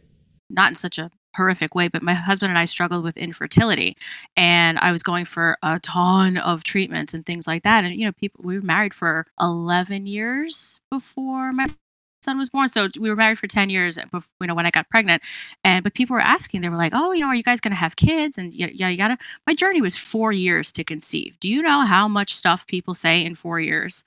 [0.49, 3.95] not in such a horrific way, but my husband and I struggled with infertility
[4.35, 7.83] and I was going for a ton of treatments and things like that.
[7.83, 11.65] And, you know, people, we were married for 11 years before my
[12.27, 12.67] son was born.
[12.67, 15.23] So we were married for 10 years, uh, bef- you know, when I got pregnant.
[15.63, 17.71] And, but people were asking, they were like, oh, you know, are you guys going
[17.71, 18.37] to have kids?
[18.37, 19.17] And yada, yada, yada.
[19.45, 21.39] My journey was four years to conceive.
[21.39, 24.03] Do you know how much stuff people say in four years?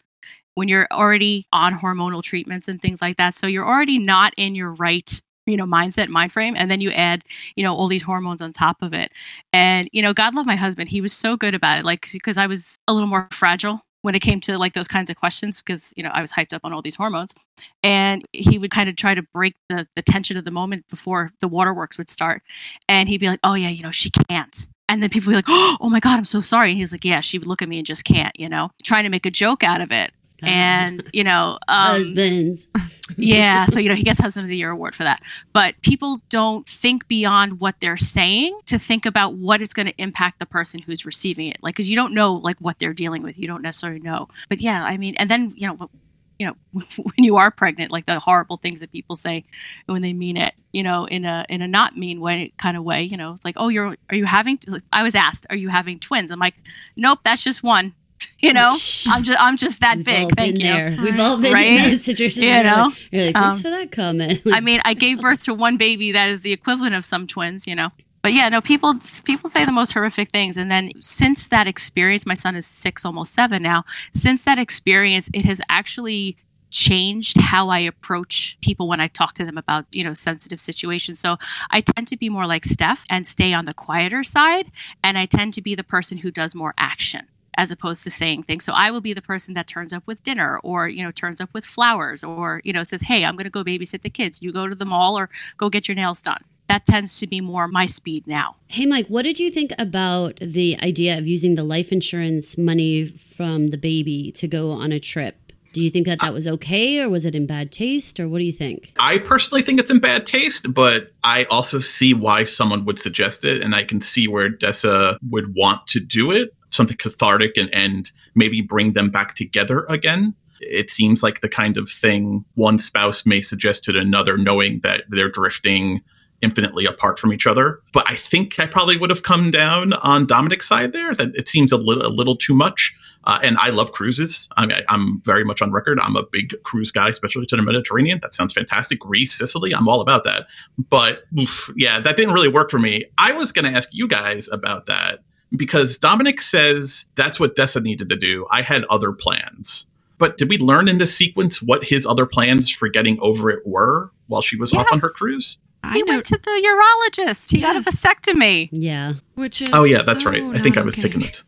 [0.54, 3.34] When you're already on hormonal treatments and things like that.
[3.34, 6.90] So you're already not in your right you know mindset mind frame and then you
[6.90, 7.24] add
[7.56, 9.10] you know all these hormones on top of it
[9.54, 12.36] and you know god love my husband he was so good about it like because
[12.36, 15.60] i was a little more fragile when it came to like those kinds of questions
[15.60, 17.34] because you know i was hyped up on all these hormones.
[17.82, 21.30] And he would kind of try to break the, the tension of the moment before
[21.40, 22.42] the waterworks would start.
[22.88, 24.68] And he'd be like oh yeah you know she can't.
[24.88, 26.70] And then people would be like oh my god i'm so sorry.
[26.70, 29.04] And he's like yeah she would look at me and just can't you know trying
[29.04, 30.12] to make a joke out of it
[30.48, 32.68] and you know um, Husbands.
[33.16, 35.22] yeah so you know he gets husband of the year award for that.
[35.52, 40.02] But people don't think beyond what they're saying to think about what it's going to
[40.02, 41.58] impact the person who's receiving it.
[41.62, 43.38] Like because you don't know like what they're dealing with.
[43.38, 44.28] You don't necessarily know.
[44.48, 45.90] But yeah i mean and then you know
[46.38, 49.44] you know when you are pregnant like the horrible things that people say
[49.86, 52.82] when they mean it you know in a in a not mean way kind of
[52.82, 54.58] way you know it's like oh you're are you having
[54.92, 56.30] i was asked are you having twins?
[56.30, 56.54] I'm like
[56.96, 57.94] nope that's just one
[58.40, 58.68] you know
[59.10, 60.96] i'm just i'm just that We've big thank you there.
[61.00, 61.90] We've all been in Right?
[61.90, 62.44] those situations.
[62.44, 62.84] You you're know?
[62.86, 64.42] like, you're like, thanks Um, for that comment.
[64.46, 67.66] I mean, I gave birth to one baby that is the equivalent of some twins,
[67.66, 67.90] you know.
[68.22, 72.26] But yeah, no, people people say the most horrific things, and then since that experience,
[72.26, 73.84] my son is six, almost seven now.
[74.14, 76.36] Since that experience, it has actually
[76.70, 81.18] changed how I approach people when I talk to them about you know sensitive situations.
[81.18, 81.36] So
[81.70, 84.70] I tend to be more like Steph and stay on the quieter side,
[85.02, 88.44] and I tend to be the person who does more action as opposed to saying
[88.44, 88.64] things.
[88.64, 91.40] So I will be the person that turns up with dinner or, you know, turns
[91.40, 94.40] up with flowers or, you know, says, Hey, I'm going to go babysit the kids.
[94.42, 96.42] You go to the mall or go get your nails done.
[96.68, 98.54] That tends to be more my speed now.
[98.68, 103.06] Hey, Mike, what did you think about the idea of using the life insurance money
[103.06, 105.36] from the baby to go on a trip?
[105.72, 108.38] Do you think that that was okay or was it in bad taste or what
[108.38, 108.92] do you think?
[108.98, 113.44] I personally think it's in bad taste, but I also see why someone would suggest
[113.44, 116.54] it, and I can see where Dessa would want to do it.
[116.70, 120.34] Something cathartic and, and maybe bring them back together again.
[120.60, 125.04] It seems like the kind of thing one spouse may suggest to another, knowing that
[125.08, 126.02] they're drifting
[126.42, 127.80] infinitely apart from each other.
[127.92, 131.14] But I think I probably would have come down on Dominic's side there.
[131.14, 132.94] That it seems a little a little too much.
[133.24, 134.48] Uh, and I love cruises.
[134.56, 136.00] I mean, I, I'm very much on record.
[136.00, 138.18] I'm a big cruise guy, especially to the Mediterranean.
[138.22, 139.00] That sounds fantastic.
[139.00, 140.46] Greece, Sicily, I'm all about that.
[140.78, 143.04] But oof, yeah, that didn't really work for me.
[143.18, 145.20] I was going to ask you guys about that
[145.56, 148.46] because Dominic says that's what Dessa needed to do.
[148.50, 149.86] I had other plans.
[150.18, 153.66] But did we learn in this sequence what his other plans for getting over it
[153.66, 155.58] were while she was off on her cruise?
[155.82, 157.50] I He know, went to the urologist.
[157.50, 158.68] He got a vasectomy.
[158.70, 159.14] Yeah.
[159.34, 160.42] which is Oh yeah, that's so right.
[160.42, 161.08] I think I was okay.
[161.08, 161.42] sick in it.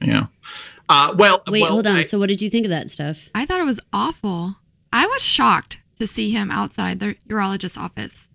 [0.00, 0.26] Yeah.
[0.88, 1.96] Uh, well, Wait, well, hold on.
[1.96, 3.30] I- so what did you think of that stuff?
[3.34, 4.56] I thought it was awful.
[4.92, 8.28] I was shocked to see him outside the urologist's office.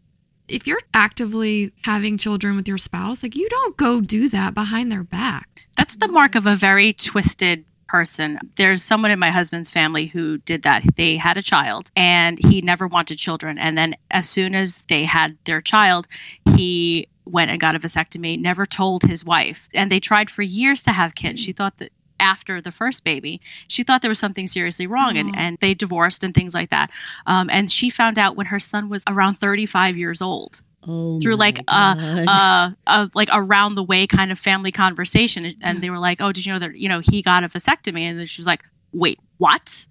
[0.50, 4.92] If you're actively having children with your spouse, like you don't go do that behind
[4.92, 5.68] their back.
[5.78, 8.40] That's the mark of a very twisted person.
[8.56, 10.84] There's someone in my husband's family who did that.
[10.96, 13.58] They had a child and he never wanted children.
[13.58, 16.08] And then as soon as they had their child,
[16.56, 19.68] he went and got a vasectomy, never told his wife.
[19.74, 21.40] And they tried for years to have kids.
[21.40, 25.30] She thought that after the first baby, she thought there was something seriously wrong and,
[25.30, 25.38] Oh.
[25.38, 26.90] and they divorced and things like that.
[27.26, 31.36] Um, and she found out when her son was around 35 years old Oh, through
[31.36, 32.26] like a, God.
[32.28, 36.32] uh, a like around the way kind of family conversation, and they were like, "Oh,
[36.32, 38.64] did you know that you know he got a vasectomy?" And then she was like,
[38.94, 39.88] "Wait, what?"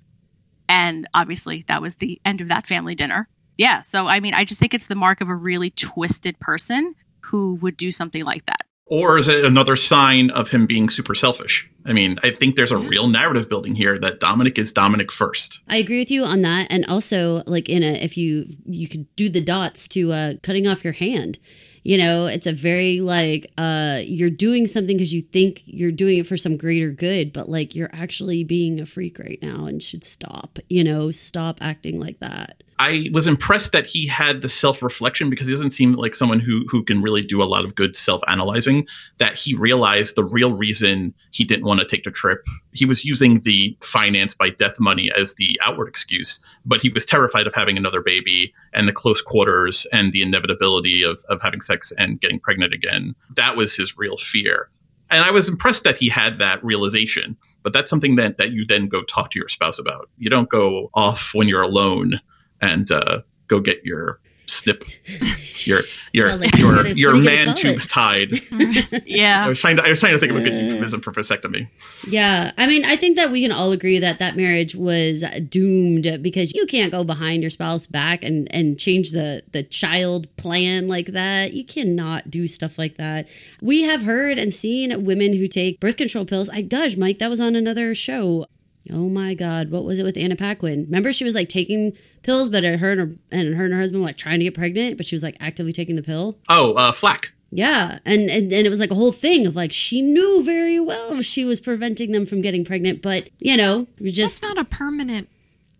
[0.69, 3.29] And obviously, that was the end of that family dinner.
[3.59, 6.95] Yeah, so I mean, I just think it's the mark of a really twisted person
[7.21, 8.62] who would do something like that.
[8.87, 11.69] or is it another sign of him being super selfish?
[11.88, 15.61] I mean, I think there's a real narrative building here that Dominic is Dominic first.
[15.68, 19.07] I agree with you on that, and also like in a if you you could
[19.16, 21.38] do the dots to uh, cutting off your hand,
[21.83, 26.18] You know, it's a very like uh you're doing something because you think you're doing
[26.18, 29.83] it for some greater good, but like you're actually being a freak right now and
[29.83, 30.59] should stop.
[30.68, 32.62] You know, stop acting like that.
[32.81, 36.38] I was impressed that he had the self reflection because he doesn't seem like someone
[36.38, 38.87] who who can really do a lot of good self analyzing.
[39.19, 42.45] That he realized the real reason he didn't want to take the trip.
[42.73, 47.05] He was using the finance by death money as the outward excuse, but he was
[47.05, 51.61] terrified of having another baby and the close quarters and the inevitability of, of having
[51.61, 53.14] sex and getting pregnant again.
[53.35, 54.71] That was his real fear.
[55.11, 58.67] And I was impressed that he had that realization, but that's something that, that you
[58.67, 60.11] then go talk to your spouse about.
[60.19, 62.21] You don't go off when you're alone
[62.61, 64.83] and uh, go get your snip,
[65.66, 65.81] your
[66.12, 67.90] your Well, like, your what do your man tubes it?
[67.90, 68.40] tied.
[69.05, 71.12] Yeah, I was trying to I was trying to think of a good euphemism for
[71.12, 71.68] vasectomy.
[72.09, 76.23] Yeah, I mean, I think that we can all agree that that marriage was doomed
[76.23, 80.88] because you can't go behind your spouse back and and change the the child plan
[80.88, 81.55] like that.
[81.55, 83.29] You cannot do stuff like that.
[83.62, 86.49] We have heard and seen women who take birth control pills.
[86.49, 88.47] I gosh, Mike, that was on another show.
[88.92, 90.85] Oh my God, what was it with Anna Paquin?
[90.85, 94.03] Remember, she was like taking pills, but her and her and her and her husband
[94.03, 96.38] were like trying to get pregnant, but she was like actively taking the pill.
[96.48, 97.33] Oh, uh, flack.
[97.51, 100.79] Yeah, and, and and it was like a whole thing of like she knew very
[100.79, 104.42] well she was preventing them from getting pregnant, but you know, it was That's just
[104.42, 105.29] not a permanent.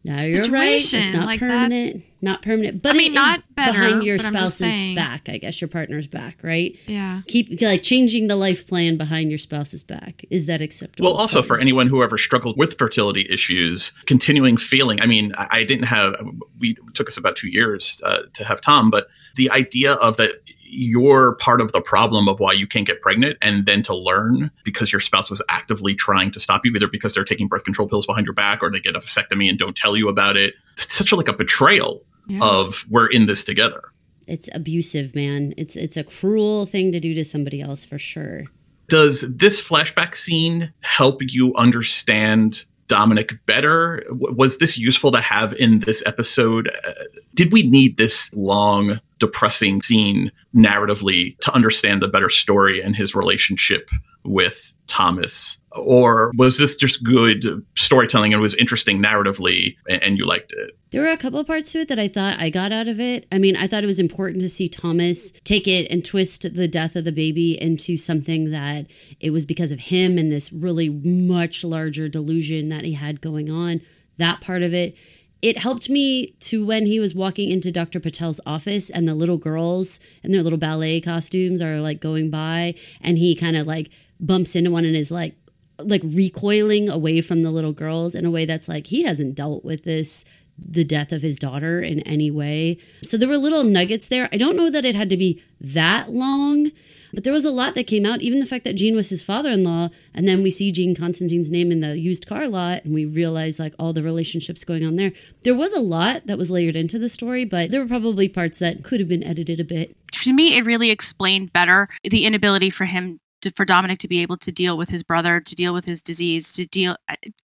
[0.05, 0.77] No, you're right.
[0.77, 1.49] It's not like that.
[1.49, 2.83] permanent, not permanent.
[2.83, 5.29] But I mean, it is not better, behind your but I'm just spouse's back.
[5.29, 6.77] I guess your partner's back, right?
[6.87, 7.23] Yeah.
[7.27, 10.25] Keep like changing the life plan behind your spouse's back.
[10.31, 11.11] Is that acceptable?
[11.11, 15.01] Well, also for anyone who ever struggled with fertility issues, continuing feeling.
[15.01, 16.15] I mean, I, I didn't have.
[16.59, 20.17] We it took us about two years uh, to have Tom, but the idea of
[20.17, 23.95] that you're part of the problem of why you can't get pregnant, and then to
[23.97, 27.65] learn because your spouse was actively trying to stop you, either because they're taking birth
[27.65, 30.37] control pills behind your back or they get a vasectomy and don't tell you about
[30.37, 30.55] it.
[30.79, 32.41] It's such a, like a betrayal Yeah.
[32.43, 33.83] of we're in this together.
[34.27, 35.55] it's abusive, man.
[35.57, 38.45] It's it's a cruel thing to do to somebody else for sure.
[38.89, 44.05] does this flashback scene help you understand Dominic better?
[44.11, 46.71] Was this useful to have in this episode?
[46.87, 46.93] Uh,
[47.35, 53.15] did we need this long, depressing scene narratively to understand the better story and his
[53.15, 53.91] relationship
[54.25, 55.59] with Thomas?
[55.73, 57.45] Or was this just good
[57.77, 60.78] storytelling and was interesting narratively and, and you liked it?
[60.91, 63.27] There were a couple parts to it that I thought I got out of it.
[63.31, 66.67] I mean, I thought it was important to see Thomas take it and twist the
[66.67, 68.87] death of the baby into something that
[69.21, 73.51] it was because of him and this really much larger delusion that he had going
[73.51, 73.83] on.
[74.17, 74.97] That part of it.
[75.43, 78.01] It helped me to when he was walking into Dr.
[78.01, 82.75] Patel's office and the little girls in their little ballet costumes are like going by
[83.01, 85.37] and he kind of like bumps into one and is like
[85.79, 89.65] like recoiling away from the little girls in a way that's like he hasn't dealt
[89.65, 90.25] with this
[90.59, 92.79] the death of his daughter in any way.
[93.03, 94.29] So there were little nuggets there.
[94.33, 96.71] I don't know that it had to be that long,
[97.13, 98.21] but there was a lot that came out.
[98.21, 101.71] Even the fact that Gene was his father-in-law, and then we see Gene Constantine's name
[101.73, 105.13] in the used car lot, and we realize like all the relationships going on there.
[105.43, 108.59] There was a lot that was layered into the story, but there were probably parts
[108.59, 109.97] that could have been edited a bit.
[110.13, 114.21] to me, it really explained better the inability for him to, for Dominic to be
[114.21, 116.97] able to deal with his brother, to deal with his disease, to deal.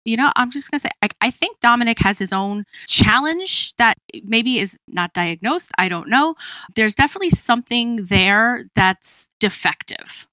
[0.05, 3.99] You know, I'm just gonna say, I, I think Dominic has his own challenge that
[4.25, 5.73] maybe is not diagnosed.
[5.79, 6.35] I don't know.
[6.75, 10.27] There's definitely something there that's defective.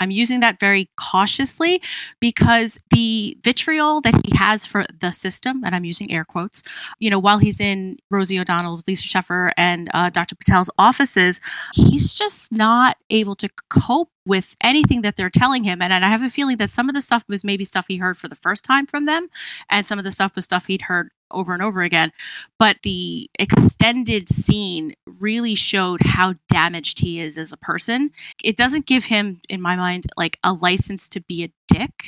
[0.00, 1.82] I'm using that very cautiously
[2.20, 6.62] because the vitriol that he has for the system, and I'm using air quotes,
[6.98, 10.34] you know, while he's in Rosie O'Donnell's, Lisa Sheffer, and uh, Dr.
[10.34, 11.40] Patel's offices,
[11.74, 15.82] he's just not able to cope with anything that they're telling him.
[15.82, 17.96] And, and I have a feeling that some of the stuff was maybe stuff he
[17.96, 19.28] heard for the first time from them,
[19.68, 22.12] and some of the stuff was stuff he'd heard over and over again.
[22.58, 28.10] But the extended scene really showed how damaged he is as a person.
[28.42, 32.06] It doesn't give him, in my mind, like a license to be a dick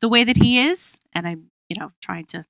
[0.00, 0.98] the way that he is.
[1.12, 2.44] And I'm, you know, trying to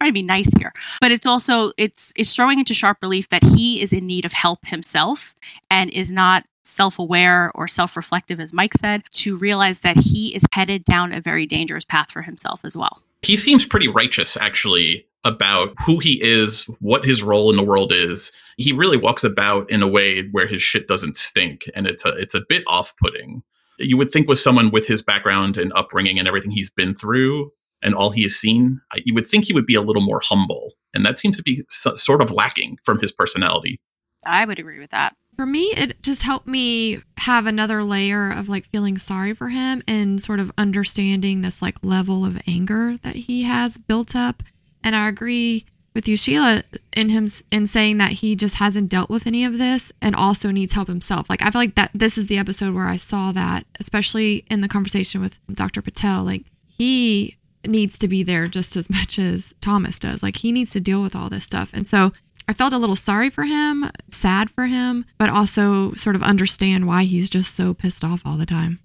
[0.00, 0.72] trying to be nice here.
[1.00, 4.32] But it's also it's it's throwing into sharp relief that he is in need of
[4.32, 5.34] help himself
[5.70, 10.84] and is not self-aware or self-reflective as Mike said to realize that he is headed
[10.84, 13.02] down a very dangerous path for himself as well.
[13.22, 17.92] He seems pretty righteous, actually, about who he is, what his role in the world
[17.92, 18.32] is.
[18.56, 22.10] He really walks about in a way where his shit doesn't stink, and it's a
[22.16, 23.42] it's a bit off putting.
[23.78, 27.52] You would think with someone with his background and upbringing and everything he's been through
[27.82, 30.74] and all he has seen, you would think he would be a little more humble,
[30.94, 33.80] and that seems to be so, sort of lacking from his personality.
[34.26, 35.16] I would agree with that.
[35.40, 39.82] For me, it just helped me have another layer of like feeling sorry for him
[39.88, 44.42] and sort of understanding this like level of anger that he has built up.
[44.84, 46.62] And I agree with you, Sheila,
[46.94, 50.50] in him in saying that he just hasn't dealt with any of this and also
[50.50, 51.30] needs help himself.
[51.30, 54.60] Like I feel like that this is the episode where I saw that, especially in
[54.60, 55.80] the conversation with Dr.
[55.80, 56.22] Patel.
[56.22, 60.22] Like he needs to be there just as much as Thomas does.
[60.22, 61.70] Like he needs to deal with all this stuff.
[61.72, 62.12] And so
[62.50, 66.84] I felt a little sorry for him, sad for him, but also sort of understand
[66.84, 68.80] why he's just so pissed off all the time.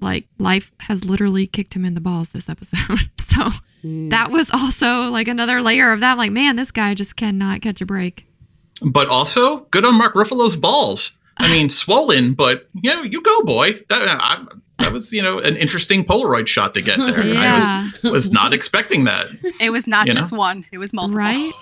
[0.00, 3.10] Like life has literally kicked him in the balls this episode.
[3.18, 3.50] so
[3.84, 4.08] mm.
[4.08, 6.16] that was also like another layer of that.
[6.16, 8.26] Like, man, this guy just cannot catch a break.
[8.80, 11.12] But also, good on Mark Ruffalo's balls.
[11.36, 13.82] I mean, swollen, but you know, you go, boy.
[13.90, 14.46] That, I,
[14.78, 17.26] that was, you know, an interesting Polaroid shot to get there.
[17.26, 17.90] Yeah.
[18.02, 19.26] I was was not expecting that.
[19.60, 20.38] It was not You just know?
[20.38, 21.18] one; it was multiple.
[21.18, 21.52] Right?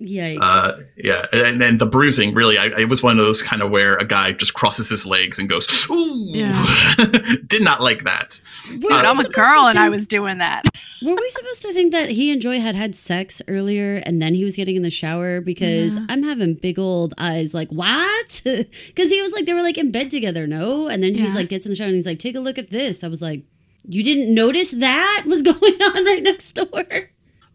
[0.00, 0.38] Yikes.
[0.40, 3.70] Uh, yeah, and then the bruising really, I, it was one of those kind of
[3.70, 6.54] where a guy just crosses his legs and goes, "Ooh," Yeah.
[7.46, 8.40] did not like that.
[8.68, 10.66] Dude, we I'm a girl to and I was doing that.
[11.02, 14.34] Were we supposed to think that he and Joy had had sex earlier and then
[14.34, 15.40] he was getting in the shower?
[15.40, 18.42] Because I'm having big old eyes like, what?
[18.88, 20.86] Because he was like, they were like in bed together, no?
[20.88, 21.34] And then he's Yeah.
[21.40, 23.02] like, gets in the shower and he's like, take a look at this.
[23.02, 23.42] I was like,
[23.88, 26.84] you didn't notice that was going on right next door?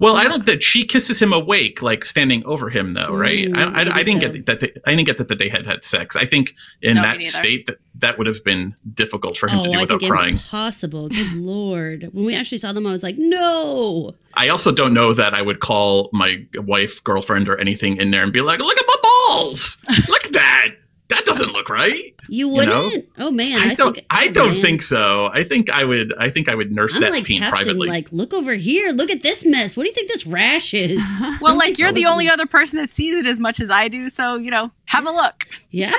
[0.04, 3.48] Well, I don't that she kisses him awake, like standing over him, though, right?
[3.48, 4.32] Mm, I, I, I didn't so.
[4.34, 4.60] get that.
[4.60, 6.18] They, I didn't get that, that they had had sex.
[6.18, 9.70] I think in No, that state that that would have been difficult for him to
[9.70, 10.34] Oh, do I without think crying.
[10.34, 11.08] impossible.
[11.08, 12.10] Good lord.
[12.12, 14.14] When we actually saw them, I was like, no.
[14.34, 18.24] I also don't know that I would call my wife, girlfriend, or anything in there
[18.24, 19.78] and be like, "Look at my balls!
[20.10, 20.68] Look at that!
[21.14, 22.84] That doesn't look right." You You know?
[22.86, 23.10] wouldn't?
[23.20, 23.60] oh, man.
[23.60, 23.94] I, don't.
[23.96, 24.62] think, I don't man.
[24.62, 25.30] think so.
[25.34, 26.14] I think I would.
[26.18, 27.90] I think I would nurse I'm that like pain Captain, privately.
[27.90, 28.90] like, look over here.
[28.92, 29.76] Look at this mess.
[29.76, 31.04] What do you think this rash is?
[31.42, 34.08] Well, like you're the only other person that sees it as much as I do,
[34.08, 35.46] so you know, have a look.
[35.72, 35.92] Yeah,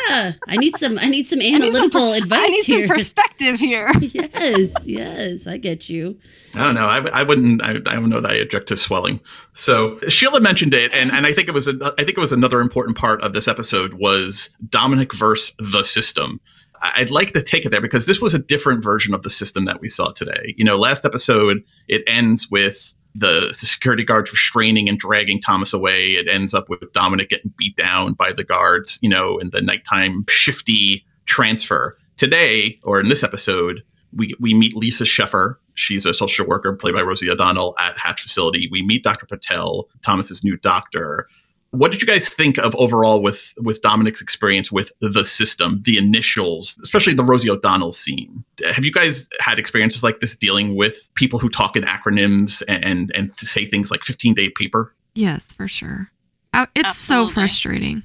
[0.49, 0.99] I need some.
[0.99, 2.87] I need some I need some analytical per- advice I need here.
[2.87, 3.91] some perspective here.
[4.01, 6.19] yes, yes, I get you.
[6.55, 6.87] I don't know.
[6.87, 7.63] I, I wouldn't.
[7.63, 9.21] I, I don't know that I object to swelling.
[9.53, 11.67] So Sheila mentioned it, and, and I think it was.
[11.69, 15.83] A, I think it was another important part of this episode was Dominic versus the
[15.83, 16.41] system.
[16.81, 19.65] I'd like to take it there because this was a different version of the system
[19.65, 20.55] that we saw today.
[20.57, 25.73] You know, last episode it ends with the, the security guards restraining and dragging Thomas
[25.73, 26.11] away.
[26.11, 28.99] It ends up with Dominic getting beat down by the guards.
[29.03, 31.99] You know, in the nighttime shifty transfer.
[32.17, 33.83] Today, or in this episode,
[34.17, 35.57] we, we meet Lisa Sheffer.
[35.75, 38.69] She's a social worker played by Rosie O'Donnell at Hatch Facility.
[38.71, 39.27] We meet Dr.
[39.27, 41.29] Patel, Thomas's new doctor.
[41.71, 45.97] What did you guys think of overall with with Dominic's experience with the system, the
[45.99, 48.45] initials, especially the Rosie O'Donnell scene?
[48.65, 52.85] Have you guys had experiences like this dealing with people who talk in acronyms and
[52.85, 54.95] and, and say things like 15 day paper?
[55.17, 56.11] Yes, for sure.
[56.53, 58.05] Uh, It's so frustrating.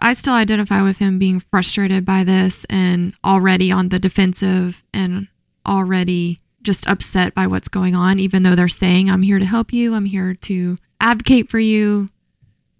[0.00, 5.28] I still identify with him being frustrated by this and already on the defensive and
[5.66, 9.72] already just upset by what's going on, even though they're saying, I'm here to help
[9.72, 12.08] you, I'm here to advocate for you.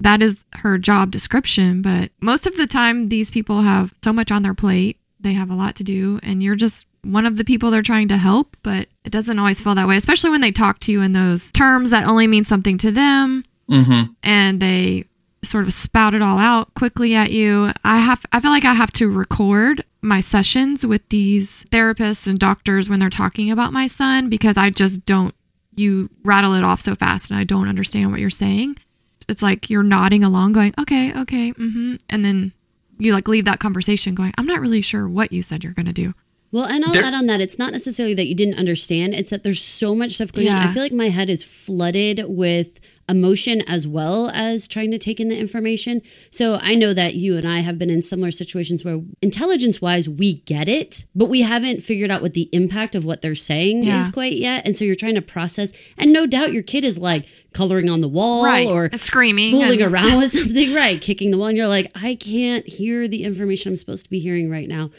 [0.01, 1.83] That is her job description.
[1.83, 5.51] But most of the time, these people have so much on their plate, they have
[5.51, 8.57] a lot to do, and you're just one of the people they're trying to help.
[8.62, 11.51] But it doesn't always feel that way, especially when they talk to you in those
[11.51, 14.12] terms that only mean something to them Mm-hmm.
[14.25, 15.05] and they
[15.43, 17.70] sort of spout it all out quickly at you.
[17.84, 22.38] I have I feel like I have to record my sessions with these therapists and
[22.38, 25.34] doctors when they're talking about my son because I just don't
[25.76, 28.76] you rattle it off so fast and I don't understand what you're saying.
[29.28, 32.53] It's like you're nodding along going, "Okay, okay, mhm." And then
[32.99, 35.86] you like leave that conversation going, "I'm not really sure what you said you're going
[35.86, 36.14] to do."
[36.53, 37.41] Well, and I'll There- add on that.
[37.41, 39.14] It's not necessarily that you didn't understand.
[39.14, 40.57] It's that there's so much stuff going on.
[40.57, 42.80] I feel like my head is flooded with
[43.11, 46.00] emotion as well as trying to take in the information.
[46.30, 50.08] So I know that you and I have been in similar situations where intelligence wise,
[50.08, 53.82] we get it, but we haven't figured out what the impact of what they're saying
[53.82, 53.98] Yeah.
[53.98, 54.66] is quite yet.
[54.66, 55.72] And so you're trying to process.
[55.98, 58.66] And no doubt your kid is like coloring on the wall Right.
[58.66, 61.00] or Screaming fooling and- around with something, right?
[61.00, 61.48] Kicking the wall.
[61.48, 64.90] And you're like, I can't hear the information I'm supposed to be hearing right now.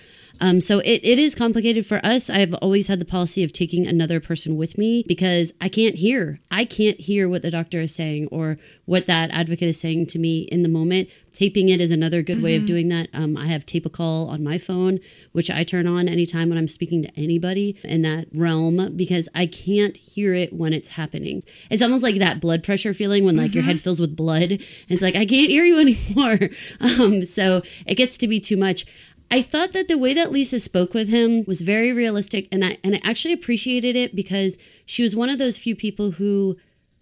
[0.41, 2.29] Um, so it, it is complicated for us.
[2.29, 6.41] I've always had the policy of taking another person with me because I can't hear.
[6.49, 10.19] I can't hear what the doctor is saying or what that advocate is saying to
[10.19, 11.09] me in the moment.
[11.31, 13.07] Taping it is another good way of doing that.
[13.13, 14.99] Um, I have tape a call on my phone,
[15.31, 19.45] which I turn on anytime when I'm speaking to anybody in that realm because I
[19.45, 21.41] can't hear it when it's happening.
[21.69, 24.51] It's almost like that blood pressure feeling when like your head fills with blood.
[24.51, 25.79] And it's like I can't hear you
[26.17, 26.49] anymore.
[26.81, 28.85] Um, so it gets to be too much.
[29.31, 32.77] I thought that the way that Lisa spoke with him was very realistic, and I
[32.83, 36.57] and I actually appreciated it because she was one of those few people who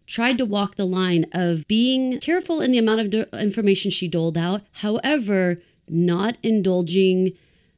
[0.06, 4.08] tried to walk the line of being careful in the amount of do- information she
[4.08, 7.32] doled out, however, not indulging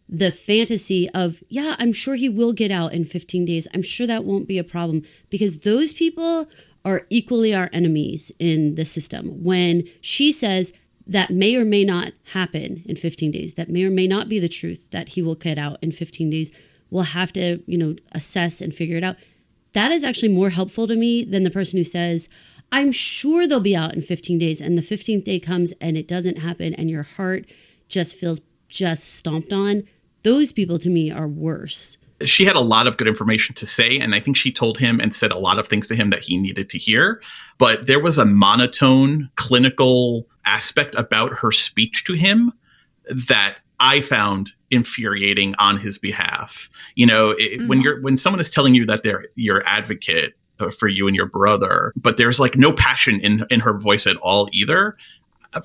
[0.07, 3.67] the fantasy of, yeah, I'm sure he will get out in 15 days.
[3.73, 6.49] I'm sure that won't be a problem because those people
[6.83, 9.43] are equally our enemies in the system.
[9.43, 10.73] When she says
[11.07, 14.39] that may or may not happen in 15 days, that may or may not be
[14.39, 16.51] the truth that he will get out in 15 days,
[16.89, 19.15] we'll have to, you know, assess and figure it out.
[19.73, 22.29] That is actually more helpful to me than the person who says,
[22.71, 24.61] I'm sure they'll be out in 15 days.
[24.61, 27.45] And the 15th day comes and it doesn't happen, and your heart
[27.87, 29.83] just feels just stomped on.
[30.23, 33.97] Those people to me are worse she had a lot of good information to say
[33.97, 36.21] and i think she told him and said a lot of things to him that
[36.21, 37.21] he needed to hear
[37.57, 42.51] but there was a monotone clinical aspect about her speech to him
[43.09, 47.67] that i found infuriating on his behalf you know it, mm-hmm.
[47.67, 51.15] when you're when someone is telling you that they're your advocate uh, for you and
[51.15, 54.95] your brother but there's like no passion in in her voice at all either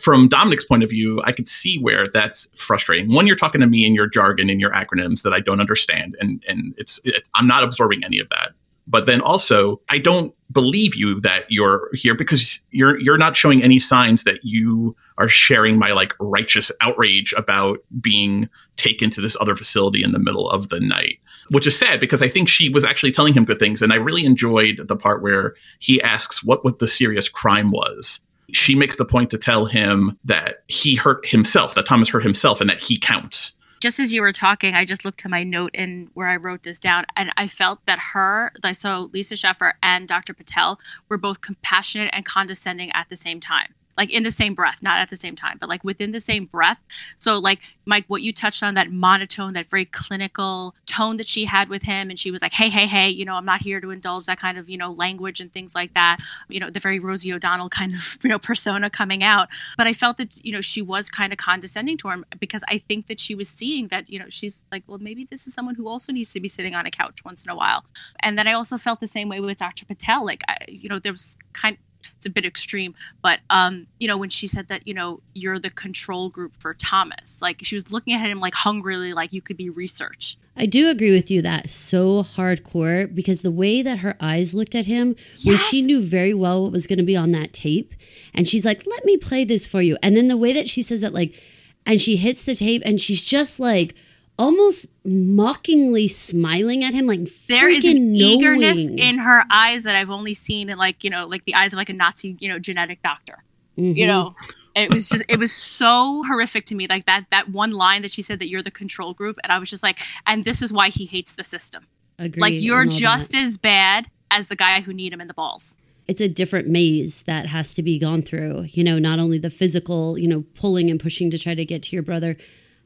[0.00, 3.12] from Dominic's point of view, I could see where that's frustrating.
[3.12, 6.16] One, you're talking to me in your jargon and your acronyms that I don't understand,
[6.20, 8.52] and and it's, it's I'm not absorbing any of that.
[8.88, 13.62] But then also, I don't believe you that you're here because you're you're not showing
[13.62, 19.36] any signs that you are sharing my like righteous outrage about being taken to this
[19.40, 21.18] other facility in the middle of the night
[21.50, 23.82] which is sad because I think she was actually telling him good things.
[23.82, 28.20] And I really enjoyed the part where he asks what what the serious crime was
[28.52, 32.60] she makes the point to tell him that he hurt himself, that Thomas hurt himself,
[32.60, 33.52] and that he counts.
[33.80, 36.62] Just as you were talking, I just looked to my note and where I wrote
[36.62, 40.32] this down, and I felt that her, so Lisa Sheffer and Dr.
[40.32, 44.78] Patel, were both compassionate and condescending at the same time like in the same breath,
[44.82, 46.78] not at the same time, but like within the same breath.
[47.16, 51.44] So, like, Mike, what you touched on that monotone, that very clinical tone that she
[51.44, 52.10] had with him.
[52.10, 54.38] And she was like, hey, hey, hey, you know, I'm not here to indulge that
[54.38, 56.18] kind of, you know, language and things like that.
[56.48, 59.48] You know, the very Rosie O'Donnell kind of, you know, persona coming out.
[59.76, 62.78] But I felt that, you know, she was kind of condescending to him because I
[62.78, 65.74] think that she was seeing that, you know, she's like, well, maybe this is someone
[65.74, 67.84] who also needs to be sitting on a couch once in a while.
[68.20, 69.86] And then I also felt the same way with Dr.
[69.86, 70.24] Patel.
[70.24, 71.78] Like, I, you know, there was kind
[72.16, 75.58] it's a bit extreme but um you know when she said that you know you're
[75.58, 79.42] the control group for thomas like she was looking at him like hungrily like you
[79.42, 83.98] could be research i do agree with you that so hardcore because the way that
[83.98, 85.46] her eyes looked at him yes.
[85.46, 87.94] when she knew very well what was going to be on that tape
[88.34, 90.82] and she's like let me play this for you and then the way that she
[90.82, 91.40] says that like
[91.86, 93.94] and she hits the tape and she's just like
[94.38, 98.38] almost mockingly smiling at him like there is an knowing.
[98.38, 101.72] eagerness in her eyes that i've only seen in like you know like the eyes
[101.72, 103.42] of like a nazi you know genetic doctor
[103.78, 103.96] mm-hmm.
[103.96, 104.34] you know
[104.74, 108.12] it was just it was so horrific to me like that that one line that
[108.12, 110.72] she said that you're the control group and i was just like and this is
[110.72, 111.86] why he hates the system
[112.18, 113.42] Agreed like you're just that.
[113.42, 115.76] as bad as the guy who need him in the balls
[116.06, 119.50] it's a different maze that has to be gone through you know not only the
[119.50, 122.36] physical you know pulling and pushing to try to get to your brother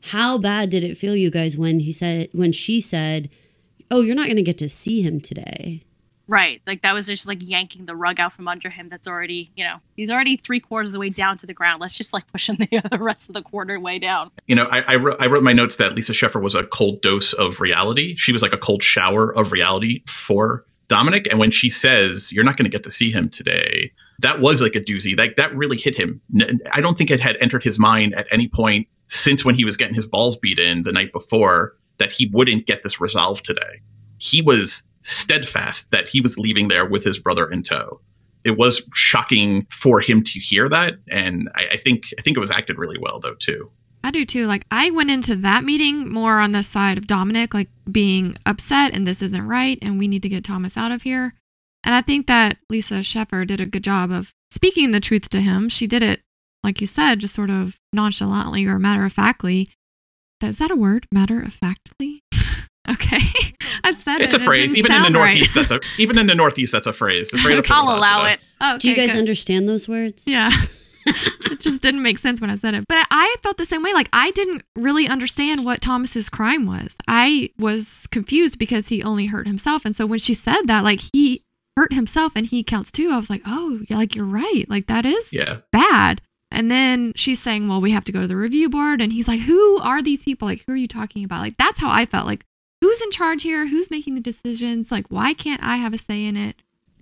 [0.02, 3.30] how bad did it feel you guys when he said when she said,
[3.90, 5.82] "Oh, you're not going to get to see him today."
[6.30, 6.62] Right.
[6.64, 8.88] Like that was just like yanking the rug out from under him.
[8.88, 11.80] That's already, you know, he's already three quarters of the way down to the ground.
[11.80, 14.30] Let's just like push him the other rest of the quarter way down.
[14.46, 17.02] You know, I, I, wrote, I wrote my notes that Lisa Sheffer was a cold
[17.02, 18.14] dose of reality.
[18.14, 21.26] She was like a cold shower of reality for Dominic.
[21.28, 23.90] And when she says, you're not going to get to see him today,
[24.20, 25.18] that was like a doozy.
[25.18, 26.20] Like that really hit him.
[26.72, 28.86] I don't think it had entered his mind at any point
[29.20, 32.66] since when he was getting his balls beat in the night before that he wouldn't
[32.66, 33.82] get this resolved today.
[34.18, 38.00] He was steadfast that he was leaving there with his brother in tow.
[38.44, 42.40] It was shocking for him to hear that, and I, I think I think it
[42.40, 43.70] was acted really well though too.
[44.02, 44.46] I do too.
[44.46, 48.96] Like I went into that meeting more on the side of Dominic, like being upset
[48.96, 51.32] and this isn't right, and we need to get Thomas out of here.
[51.84, 55.40] And I think that Lisa Sheffer did a good job of speaking the truth to
[55.40, 55.68] him.
[55.68, 56.22] She did it
[56.62, 59.68] like you said, just sort of nonchalantly or matter of factly.
[60.42, 61.06] Is that a word?
[61.12, 62.22] Matter of factly?
[62.90, 63.18] okay.
[63.84, 64.40] I said it's it.
[64.40, 64.76] a phrase.
[64.76, 65.68] Even in the Northeast, right.
[65.68, 67.32] that's a even in the Northeast, that's a phrase.
[67.70, 68.40] I'll allow it.
[68.60, 69.18] Oh, okay, Do you guys good.
[69.18, 70.24] understand those words?
[70.26, 70.50] Yeah.
[71.06, 72.84] it just didn't make sense when I said it.
[72.88, 73.92] But I felt the same way.
[73.92, 76.94] Like I didn't really understand what Thomas's crime was.
[77.08, 79.84] I was confused because he only hurt himself.
[79.84, 81.42] And so when she said that, like he
[81.76, 84.64] hurt himself and he counts too, I was like, oh, yeah, like you're right.
[84.68, 85.58] Like that is yeah.
[85.72, 86.20] bad.
[86.50, 89.00] And then she's saying, well, we have to go to the review board.
[89.00, 90.48] And he's like, who are these people?
[90.48, 91.40] Like, who are you talking about?
[91.40, 92.26] Like, that's how I felt.
[92.26, 92.44] Like,
[92.80, 93.66] who's in charge here?
[93.66, 94.90] Who's making the decisions?
[94.90, 96.56] Like, why can't I have a say in it?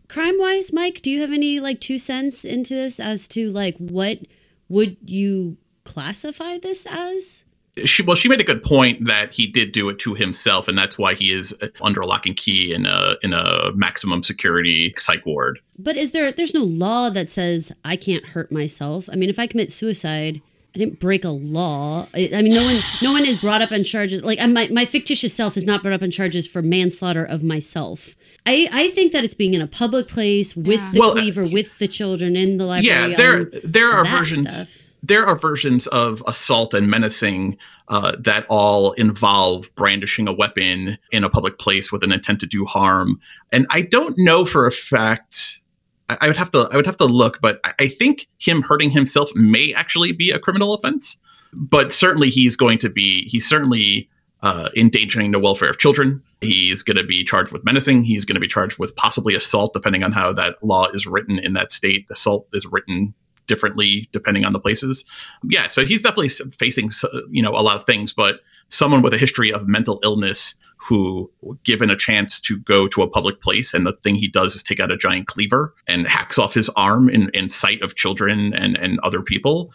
[0.09, 3.77] Crime wise, Mike, do you have any like two cents into this as to like
[3.77, 4.21] what
[4.69, 7.45] would you classify this as?
[7.87, 10.77] She well she made a good point that he did do it to himself and
[10.79, 15.25] that's why he is under lock and key in a in a maximum security psych
[15.27, 19.29] ward but is there there's no law that says i can't hurt myself i mean
[19.29, 20.41] if i commit suicide
[20.75, 22.07] I didn't break a law.
[22.15, 24.23] I, I mean, no one, no one is brought up on charges.
[24.23, 28.15] Like, my my fictitious self is not brought up on charges for manslaughter of myself.
[28.45, 30.91] I, I think that it's being in a public place with Yeah.
[30.93, 33.13] the Well, uh, cleaver, with the children in the library.
[33.13, 34.78] yeah there there are versions stuff.
[35.03, 37.57] There are versions of assault and menacing
[37.89, 42.47] uh, that all involve brandishing a weapon in a public place with an intent to
[42.47, 43.21] do harm
[43.53, 45.61] and i don't know for a fact
[46.09, 48.63] I, I would have to i would have to look but I, I think him
[48.63, 51.19] hurting himself may actually be a criminal offense
[51.53, 54.09] but certainly he's going to be he's certainly
[54.43, 56.23] uh, endangering the welfare of children.
[56.41, 58.05] He's going to be charged with menacing.
[58.05, 61.39] He's going to be charged with possibly assault, depending on how that law is written
[61.39, 62.07] in that state.
[62.11, 63.15] Assault is written
[63.49, 65.05] differently depending on the places.
[65.43, 66.91] Yeah, so he's definitely facing
[67.31, 71.29] you know a lot of things, but someone with a history of mental illness who,
[71.65, 74.63] given a chance to go to a public place, and the thing he does is
[74.63, 78.55] take out a giant cleaver and hacks off his arm in, in sight of children
[78.55, 79.73] and and other people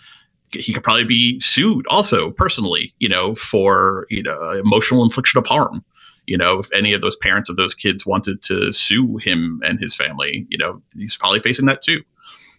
[0.56, 5.46] he could probably be sued also personally, you know, for you know emotional infliction of
[5.46, 5.84] harm.
[6.26, 9.80] You know, if any of those parents of those kids wanted to sue him and
[9.80, 12.02] his family, you know, he's probably facing that too.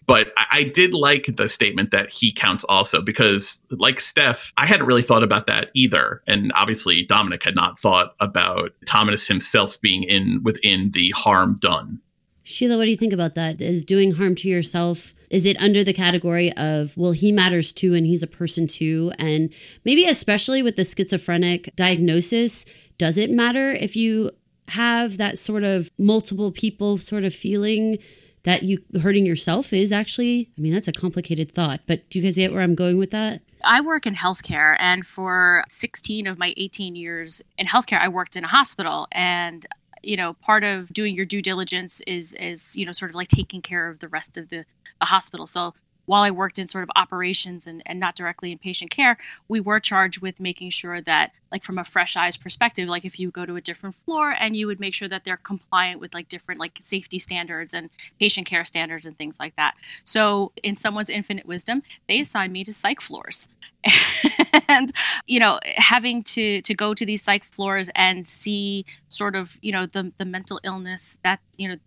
[0.07, 4.65] But I, I did like the statement that he counts also because, like Steph, I
[4.65, 9.79] hadn't really thought about that either, and obviously Dominic had not thought about Thomas himself
[9.81, 12.01] being in within the harm done.
[12.43, 13.59] Sheila, what do you think about that?
[13.59, 17.93] Is doing harm to yourself is it under the category of well he matters too
[17.93, 19.51] and he's a person too and
[19.83, 22.65] maybe especially with the schizophrenic diagnosis
[22.97, 24.31] does it matter if you
[24.69, 27.97] have that sort of multiple people sort of feeling
[28.45, 32.23] that you hurting yourself is actually I mean that's a complicated thought but do you
[32.23, 33.41] guys get where I'm going with that?
[33.65, 38.35] I work in healthcare, and for 16 of my 18 years in healthcare, I worked
[38.35, 39.07] in a hospital.
[39.11, 39.65] And
[40.03, 43.27] you know, part of doing your due diligence is is you know sort of like
[43.27, 44.65] taking care of the rest of the,
[44.99, 45.45] the hospital.
[45.45, 45.73] So
[46.05, 49.59] while I worked in sort of operations and, and not directly in patient care, we
[49.59, 53.31] were charged with making sure that, like from a fresh eyes perspective, like if you
[53.31, 56.27] go to a different floor and you would make sure that they're compliant with like
[56.27, 57.89] different like safety standards and
[58.19, 59.73] patient care standards and things like that.
[60.03, 63.47] So in someone's infinite wisdom, they assigned me to psych floors.
[64.67, 64.91] and
[65.27, 69.71] you know having to to go to these psych floors and see sort of you
[69.71, 71.77] know the the mental illness that you know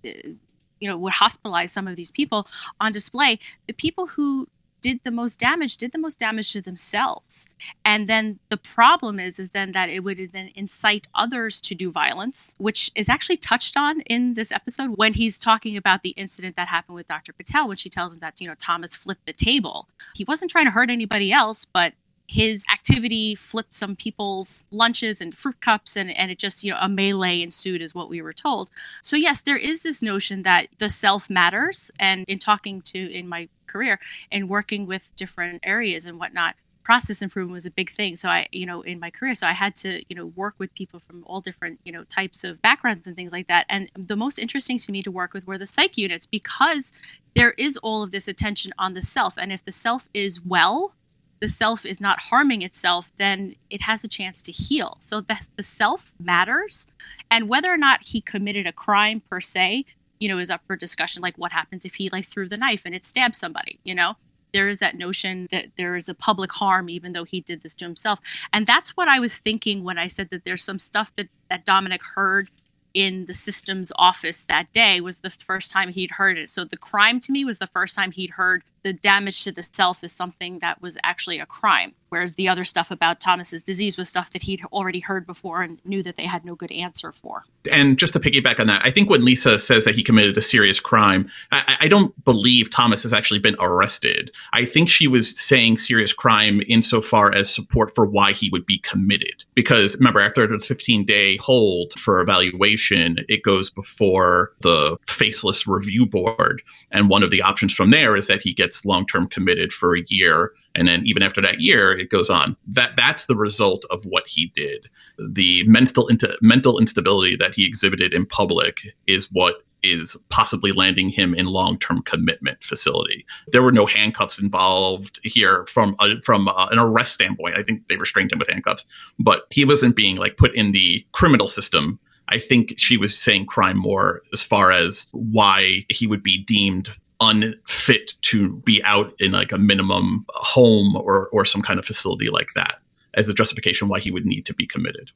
[0.81, 2.47] you know would hospitalize some of these people
[2.81, 4.47] on display the people who
[4.81, 7.47] did the most damage did the most damage to themselves.
[7.85, 11.91] And then the problem is is then that it would then incite others to do
[11.91, 16.57] violence which is actually touched on in this episode when he's talking about the incident
[16.57, 19.33] that happened with dr patel when she tells him that you know thomas flipped the
[19.33, 19.89] table.
[20.15, 21.93] He wasn't trying to hurt anybody else but
[22.29, 26.79] his activity flipped some people's lunches and fruit cups and, and it just you know
[26.81, 28.71] a melee ensued is what we were told.
[29.03, 33.29] So yes there is this notion that the self matters and in talking to in
[33.29, 33.99] my career
[34.31, 36.55] and working with different areas and whatnot
[36.85, 38.15] process improvement was a big thing.
[38.15, 40.75] So i you know in my career so i had to you know work with
[40.75, 43.65] people from all different you know types of backgrounds and things like that.
[43.71, 46.93] And the most interesting to me to work with were the psych units because
[47.35, 49.39] there is all of this attention on the self.
[49.39, 50.93] And if the self is well
[51.41, 54.97] the self is not harming itself, then it has a chance to heal.
[55.01, 56.87] So the, the self matters.
[57.31, 59.85] And whether or not he committed a crime per se,
[60.19, 61.23] you know, is up for discussion.
[61.23, 64.17] Like what happens if he like threw the knife and it stabbed somebody, you know?
[64.55, 67.75] There is that notion that there is a public harm, even though he did this
[67.77, 68.19] to himself.
[68.53, 71.67] And that's what I was thinking when I said that there's some stuff that, that
[71.67, 72.49] Dominic heard
[72.95, 76.49] in the systems office that day was the first time he'd heard it.
[76.49, 79.65] So the crime to me was the first time he'd heard the damage to the
[79.73, 81.95] self is something that was actually a crime.
[82.11, 85.79] Whereas the other stuff about Thomas's disease was stuff that he'd already heard before and
[85.85, 87.45] knew that they had no good answer for.
[87.71, 90.43] And just to piggyback on that, I think when Lisa says that he committed a
[90.43, 94.31] serious crime, I, I don't believe Thomas has actually been arrested.
[94.53, 98.79] I think she was saying serious crime insofar as support for why he would be
[98.79, 99.45] committed.
[99.55, 106.07] Because remember, after the 15 day hold for evaluation, it goes before the faceless review
[106.07, 106.63] board.
[106.91, 109.97] And one of the options from there is that he gets long term committed for
[109.97, 110.53] a year.
[110.75, 112.57] And then even after that year, it goes on.
[112.67, 114.89] That that's the result of what he did.
[115.19, 121.09] The mental into, mental instability that he exhibited in public is what is possibly landing
[121.09, 123.25] him in long-term commitment facility.
[123.53, 127.57] There were no handcuffs involved here from a, from a, an arrest standpoint.
[127.57, 128.87] I think they restrained him with handcuffs,
[129.19, 132.01] but he wasn't being like put in the criminal system.
[132.29, 136.91] I think she was saying crime more as far as why he would be deemed
[137.21, 142.31] unfit to be out in like a minimum home or or some kind of facility
[142.31, 142.79] like that
[143.15, 145.11] as a justification why he would need to be committed.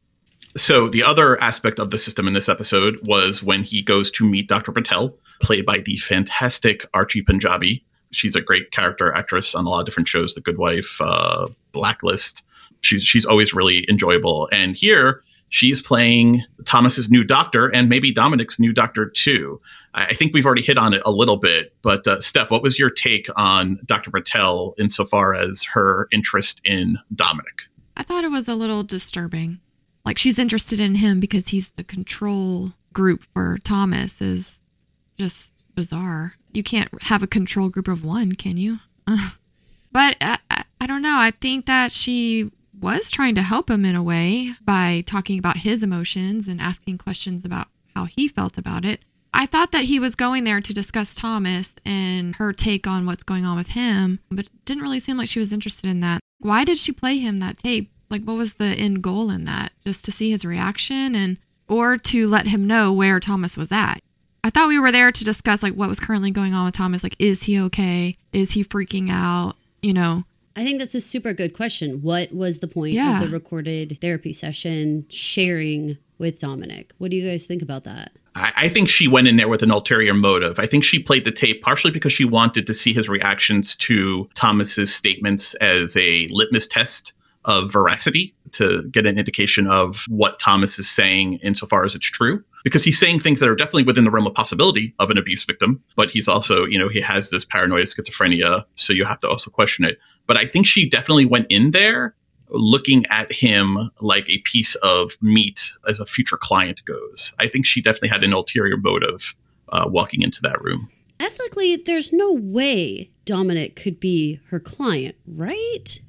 [0.56, 4.26] So the other aspect of the system in this episode was when he goes to
[4.26, 4.72] meet Dr.
[4.72, 7.82] Patel, played by the fantastic Archie Panjabi,
[8.12, 11.48] She's a great character actress on a lot of different shows, The Good Wife, uh,
[11.72, 12.44] Blacklist.
[12.82, 14.48] She's she's always really enjoyable.
[14.52, 15.22] And here
[15.52, 19.60] she's playing Thomas's new doctor and maybe Dominic's new doctor too.
[19.92, 22.78] I, think we've already hit on it a little bit, but uh, Steph, what was
[22.78, 24.10] your take on Dr.
[24.10, 27.64] Patel insofar as her interest in Dominic?
[27.98, 29.60] I thought it was a little disturbing.
[30.06, 34.62] Like she's interested in him because he's the control group for Thomas is
[35.18, 36.32] just bizarre.
[36.52, 38.78] You can't have a control group of one, can you?
[39.06, 41.16] but I, I, I don't know.
[41.18, 42.50] I think that she
[42.82, 46.98] was trying to help him in a way by talking about his emotions and asking
[46.98, 49.00] questions about how he felt about it.
[49.34, 53.22] I thought that he was going there to discuss Thomas and her take on what's
[53.22, 56.20] going on with him, but it didn't really seem like she was interested in that.
[56.40, 57.90] Why did she play him that tape?
[58.10, 59.72] Like what was the end goal in that?
[59.86, 64.00] Just to see his reaction and or to let him know where Thomas was at.
[64.44, 67.02] I thought we were there to discuss like what was currently going on with Thomas.
[67.02, 68.16] Like, is he okay?
[68.32, 69.54] Is he freaking out?
[69.80, 70.24] You know,
[70.56, 72.02] I think that's a super good question.
[72.02, 73.20] What was the point Yeah.
[73.22, 76.92] of the recorded therapy session sharing with Dominic?
[76.98, 78.12] What do you guys think about that?
[78.34, 80.58] I, I think she went in there with an ulterior motive.
[80.58, 84.28] I think she played the tape partially because she wanted to see his reactions to
[84.34, 87.12] Thomas's statements as a litmus test
[87.44, 92.44] of veracity to get an indication of what Thomas is saying insofar as it's true.
[92.64, 95.44] Because he's saying things that are definitely within the realm of possibility of an abuse
[95.44, 99.28] victim, but he's also, you know, he has this paranoid schizophrenia, so you have to
[99.28, 99.98] also question it.
[100.26, 102.14] But I think she definitely went in there
[102.52, 107.34] looking at him like a piece of meat as a future client goes.
[107.38, 109.34] I think she definitely had an ulterior motive
[109.70, 110.90] uh, walking into that room.
[111.18, 116.00] Ethically, there's no way Dominic could be her client, right?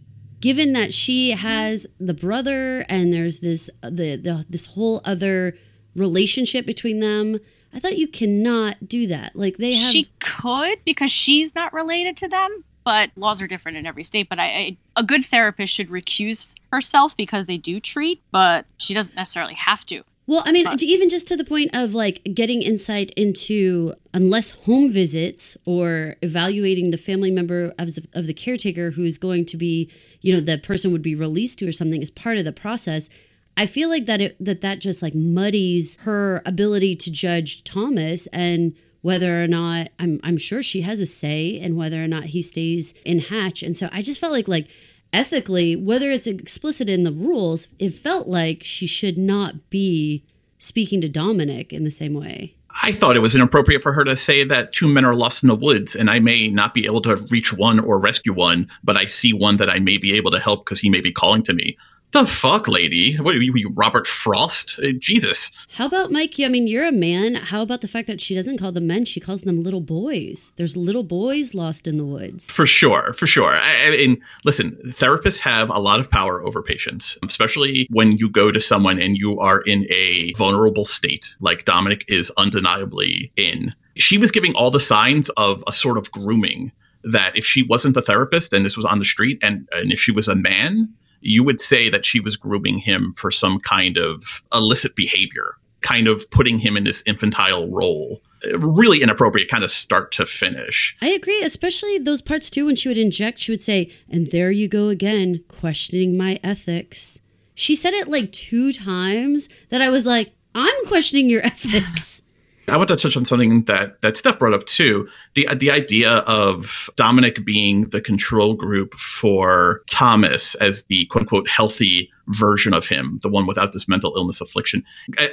[0.42, 5.56] Given that she has the brother and there's this the, the this whole other
[5.96, 7.40] relationship between them,
[7.74, 9.36] I thought you cannot do that.
[9.36, 13.78] Like they have she could because she's not related to them, but laws are different
[13.78, 14.30] in every state.
[14.30, 18.94] But I, I, a good therapist should recuse herself because they do treat, but she
[18.94, 20.04] doesn't necessarily have to.
[20.26, 24.52] Well, I mean, But- even just to the point of like getting insight into unless
[24.52, 29.92] home visits or evaluating the family member of, of the caretaker who's going to be,
[30.22, 33.10] you know, the person would be released to or something is part of the process.
[33.56, 38.28] I feel like that it that that just like muddies her ability to judge Thomas
[38.28, 42.26] and whether or not I'm I'm sure she has a say in whether or not
[42.26, 43.62] he stays in Hatch.
[43.62, 44.68] And so I just felt like like
[45.12, 50.24] ethically, whether it's explicit in the rules, it felt like she should not be
[50.58, 52.56] speaking to Dominic in the same way.
[52.82, 55.48] I thought it was inappropriate for her to say that two men are lost in
[55.48, 58.98] the woods and I may not be able to reach one or rescue one, but
[58.98, 61.44] I see one that I may be able to help because he may be calling
[61.44, 61.78] to me.
[62.14, 63.16] The fuck, lady?
[63.16, 64.78] What are you, you Robert Frost?
[64.78, 65.52] Uh, Jesus.
[65.78, 66.36] How about Mike?
[66.40, 67.34] I mean, you're a man.
[67.34, 70.54] How about the fact that she doesn't call them men; she calls them little boys.
[70.56, 72.52] There's little boys lost in the woods.
[72.52, 73.50] For sure, for sure.
[73.52, 78.30] I, I mean, listen, therapists have a lot of power over patients, especially when you
[78.30, 83.74] go to someone and you are in a vulnerable state, like Dominic is undeniably in.
[83.96, 87.96] She was giving all the signs of a sort of grooming that if she wasn't
[87.96, 90.94] the therapist and this was on the street and, and if she was a man,
[91.24, 96.08] you would say that she was grooming him for some kind of illicit behavior, kind
[96.08, 98.22] of putting him in this infantile role.
[98.56, 100.98] Really inappropriate, kind of start to finish.
[101.02, 102.66] I agree, especially those parts too.
[102.66, 107.22] When she would inject, she would say, "And there you go again, questioning my ethics."
[107.56, 112.23] She said it like two times that I was like, "I'm questioning your ethics."
[112.68, 115.08] I want to touch on something that that Steph brought up too.
[115.36, 121.50] The the idea of Dominic being the control group for Thomas as the quote unquote
[121.50, 124.84] healthy version of him, the one without this mental illness affliction.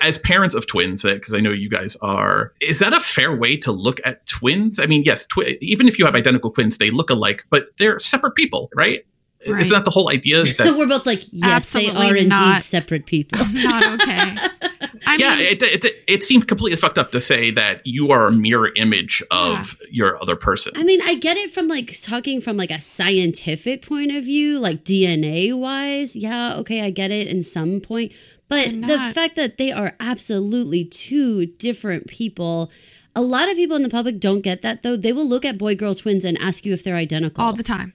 [0.00, 3.34] As parents of twins, eh, because I know you guys are, is that a fair
[3.36, 4.80] way to look at twins?
[4.80, 8.00] I mean, yes, twi- even if you have identical twins, they look alike, but they're
[8.00, 9.06] separate people, right?
[9.46, 9.60] Right.
[9.62, 10.42] Isn't that the whole idea?
[10.42, 12.60] Is that We're both like, "Yes, they are indeed not.
[12.60, 14.36] separate people." not okay.
[15.06, 18.26] I yeah, mean, it, it, it seemed completely fucked up to say that you are
[18.26, 20.72] a mirror image of your other person.
[20.76, 24.58] I mean, I get it from like talking from like a scientific point of view,
[24.58, 26.16] like DNA wise.
[26.16, 28.12] Yeah, okay, I get it in some point.
[28.48, 32.70] But But the fact that they are absolutely two different people,
[33.14, 34.96] a lot of people in the public don't get that though.
[34.96, 37.44] They will look at boy girl twins and ask you if they're identical.
[37.44, 37.94] all the time.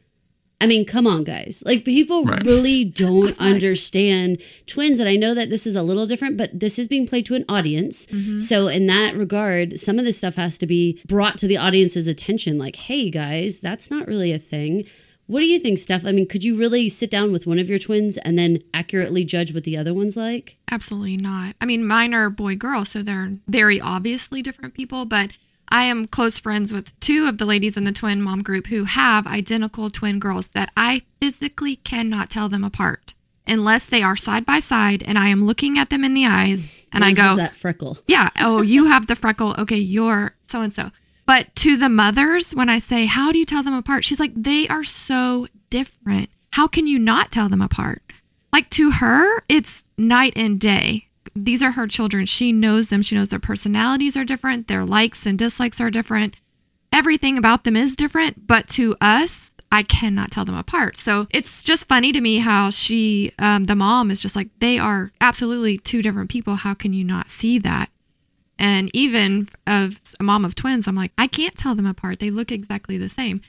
[0.61, 1.61] I mean, come on, guys.
[1.65, 2.41] Like, people Right.
[2.45, 4.99] really don't understand twins.
[4.99, 7.35] And I know that this is a little different, but this is being played to
[7.35, 8.05] an audience.
[8.07, 8.39] Mm-hmm.
[8.39, 12.07] So, in that regard, some of this stuff has to be brought to the audience's
[12.07, 12.57] attention.
[12.57, 14.85] Like, hey, guys, that's not really a thing.
[15.27, 16.05] What do you think, Steph?
[16.05, 19.23] I mean, could you really sit down with one of your twins and then accurately
[19.25, 20.57] judge what the other one's like?
[20.71, 21.55] Absolutely not.
[21.59, 25.31] I mean, mine are boy girl, so they're very obviously different people, but
[25.69, 28.83] I am close friends with two of the ladies in the twin mom group who
[28.85, 33.13] have identical twin girls that I physically cannot tell them apart
[33.47, 36.85] unless they are side by side and I am looking at them in the eyes
[36.93, 37.97] and I go, that freckle.
[38.07, 39.55] yeah, oh, you have the freckle.
[39.59, 40.91] Okay, you're so and so.
[41.25, 44.05] But to the mothers, when I say, how do you tell them apart?
[44.05, 46.29] She's like, they are so different.
[46.51, 48.01] How can you not tell them apart?
[48.53, 51.07] Like to her, it's night and day.
[51.33, 52.25] These are her children.
[52.25, 53.01] She knows them.
[53.01, 54.67] She knows their personalities are different.
[54.67, 56.35] Their likes and dislikes are different.
[56.93, 58.47] Everything about them is different.
[58.47, 60.97] But to us, I cannot tell them apart.
[60.97, 64.79] So it's just funny to me how she, um, the mom, is just like, they
[64.79, 66.55] are absolutely two different people.
[66.55, 67.89] How can you not see that?
[68.57, 72.19] And even of a mom of twins, I'm like, I can't tell them apart.
[72.19, 73.41] They look exactly the same.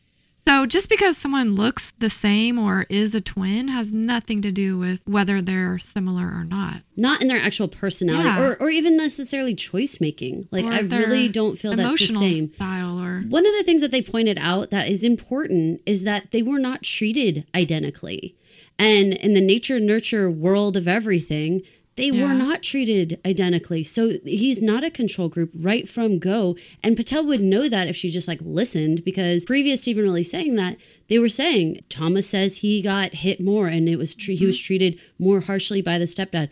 [0.48, 4.78] So just because someone looks the same or is a twin has nothing to do
[4.78, 6.82] with whether they're similar or not.
[6.96, 8.40] Not in their actual personality Yeah.
[8.40, 10.46] or, or even necessarily choice making.
[10.52, 12.48] Like, Or I really don't feel that's the same.
[12.54, 16.30] style or One of the things that they pointed out that is important is that
[16.30, 18.36] they were not treated identically.
[18.78, 21.62] And in the nature nurture world of everything,
[21.96, 23.82] they were not treated identically.
[23.82, 26.56] So he's not a control group right from go.
[26.82, 30.22] And Patel would know that if she just like listened, because previous to even really
[30.22, 30.76] saying that,
[31.08, 34.58] they were saying Thomas says he got hit more and it was tre- he was
[34.58, 34.66] mm-hmm.
[34.66, 36.50] treated more harshly by the stepdad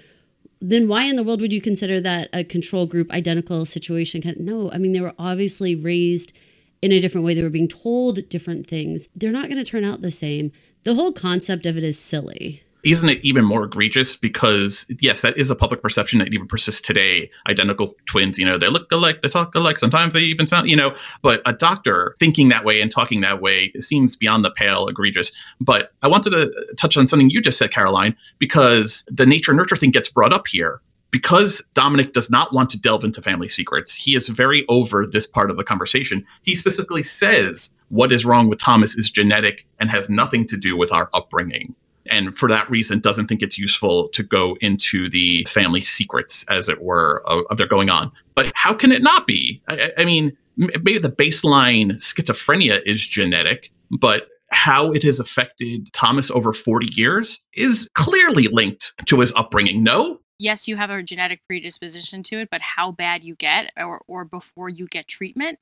[0.66, 4.22] then why in the world would you consider that a control group identical situation?
[4.38, 6.32] No, I mean they were obviously raised
[6.80, 7.34] in a different way.
[7.34, 9.08] They were being told different things.
[9.14, 10.52] They're not going to turn out the same.
[10.84, 12.62] The whole concept of it is silly.
[12.84, 14.16] Isn't it even more egregious?
[14.16, 17.30] Because yes that is a public perception that even persists today.
[17.48, 20.76] Identical twins you know they look alike they talk alike sometimes they even sound you
[20.76, 24.86] know but a doctor thinking that way and talking that way seems beyond the pale
[24.86, 25.32] egregious.
[25.60, 29.76] But i wanted to touch on something you just said caroline because the nature nurture
[29.76, 30.80] thing gets brought up here.
[31.10, 35.28] Because Dominic does not want to delve into family secrets, he is very over this
[35.28, 36.26] part of the conversation.
[36.42, 40.76] He specifically says what is wrong with Thomas is genetic and has nothing to do
[40.76, 41.76] with our upbringing
[42.10, 46.68] and for that reason doesn't think it's useful to go into the family secrets as
[46.68, 50.04] it were of, of their going on but how can it not be i, I-
[50.04, 56.94] mean maybe the baseline schizophrenia is genetic but how it has affected thomas over 40
[56.94, 62.40] years is clearly linked to his upbringing no yes, you have a genetic predisposition to
[62.40, 65.58] it, but how bad you get or, or before you get treatment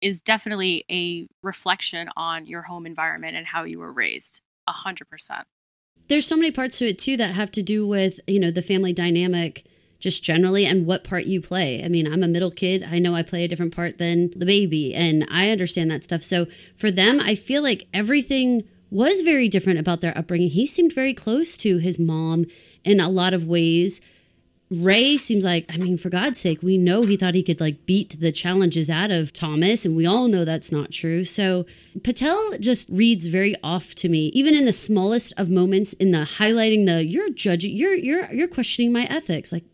[0.00, 4.40] is definitely a reflection on your home environment and how you were raised.
[4.66, 5.46] A hundred percent.
[6.10, 8.62] There's so many parts to it too that have to do with, you know, the
[8.62, 9.64] family dynamic
[10.00, 11.84] just generally and what part you play.
[11.84, 12.82] I mean, I'm a middle kid.
[12.82, 16.24] I know I play a different part than the baby and I understand that stuff.
[16.24, 20.50] So for them, I feel like everything was very different about their upbringing.
[20.50, 22.46] He seemed very close to his mom
[22.82, 24.00] in a lot of ways.
[24.70, 27.86] Ray seems like, I mean, for God's sake, we know he thought he could like
[27.86, 31.24] beat the challenges out of Thomas, and we all know that's not true.
[31.24, 31.66] So
[32.04, 36.18] Patel just reads very off to me, even in the smallest of moments, in the
[36.18, 39.50] highlighting the you're judging, you're you're you're questioning my ethics.
[39.50, 39.64] Like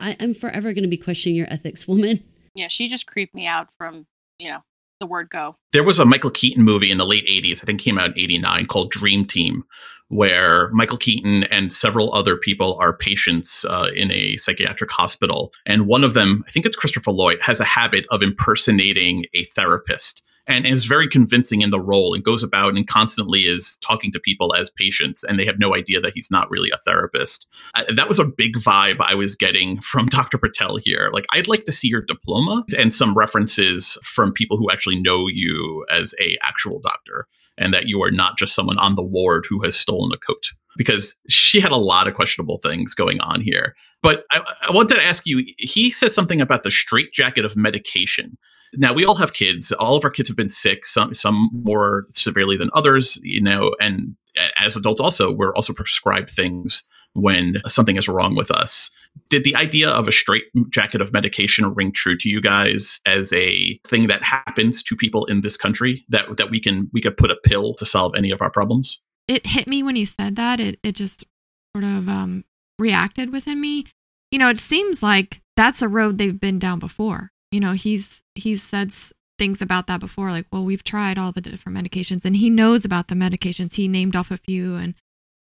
[0.00, 2.24] I, I'm forever going to be questioning your ethics, woman.
[2.54, 4.06] Yeah, she just creeped me out from,
[4.38, 4.64] you know,
[4.98, 5.56] the word go.
[5.72, 8.18] there was a Michael Keaton movie in the late 80s, I think came out in
[8.18, 9.64] 89 called Dream Team,
[10.10, 15.52] where Michael Keaton and several other people are patients uh, in a psychiatric hospital.
[15.66, 19.44] And one of them, I think it's Christopher Lloyd, has a habit of impersonating a
[19.44, 24.10] therapist and is very convincing in the role and goes about and constantly is talking
[24.10, 27.46] to people as patients and they have no idea that he's not really a therapist.
[27.74, 30.38] Uh, that was a big vibe I was getting from Dr.
[30.38, 31.10] Patel here.
[31.12, 35.28] Like, I'd like to see your diploma and some references from people who actually know
[35.28, 37.28] you as a actual doctor
[37.60, 40.50] and that you are not just someone on the ward who has stolen a coat
[40.76, 43.76] because she had a lot of questionable things going on here.
[44.02, 48.38] But I, I wanted to ask you, he says something about the straitjacket of medication.
[48.74, 49.72] Now we all have kids.
[49.72, 53.74] All of our kids have been sick, some some more severely than others, you know,
[53.80, 54.16] and
[54.58, 56.84] as adults also, we're also prescribed things
[57.14, 58.90] when something is wrong with us.
[59.28, 63.32] Did the idea of a straight jacket of medication ring true to you guys as
[63.32, 67.16] a thing that happens to people in this country that that we can we could
[67.16, 69.00] put a pill to solve any of our problems?
[69.30, 70.58] it hit me when he said that.
[70.58, 71.24] It it just
[71.74, 72.44] sort of um,
[72.78, 73.86] reacted within me.
[74.32, 77.30] You know, it seems like that's a road they've been down before.
[77.52, 78.92] You know, he's he's said
[79.38, 82.84] things about that before, like, well, we've tried all the different medications, and he knows
[82.84, 83.76] about the medications.
[83.76, 84.94] He named off a few, and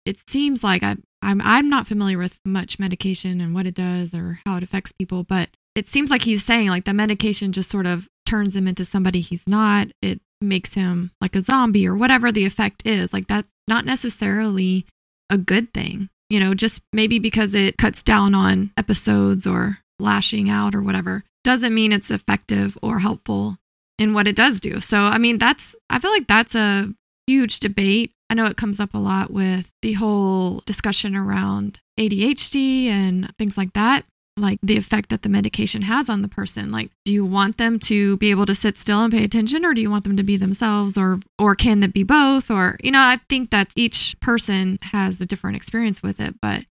[0.06, 4.14] it seems like I, I'm I'm not familiar with much medication and what it does
[4.14, 7.70] or how it affects people, but it seems like he's saying like the medication just
[7.70, 9.88] sort of turns him into somebody he's not.
[10.02, 13.14] It makes him like a zombie or whatever the effect is.
[13.14, 14.86] Like that's not necessarily
[15.30, 20.50] a good thing, you know, just maybe because it cuts down on episodes or lashing
[20.50, 23.58] out or whatever doesn't mean it's effective or helpful
[23.98, 24.80] in what it does do.
[24.80, 26.94] So, I mean, that's, I feel like that's a
[27.26, 28.12] huge debate.
[28.30, 33.58] I know it comes up a lot with the whole discussion around ADHD and things
[33.58, 34.04] like that,
[34.36, 36.72] like the effect that the medication has on the person.
[36.72, 39.74] Like, do you want them to be able to sit still and pay attention, or
[39.74, 42.52] do you want them to be themselves, or or can that be both?
[42.52, 46.66] Or you know, I think that each person has a different experience with it, but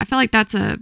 [0.00, 0.78] I feel like that's a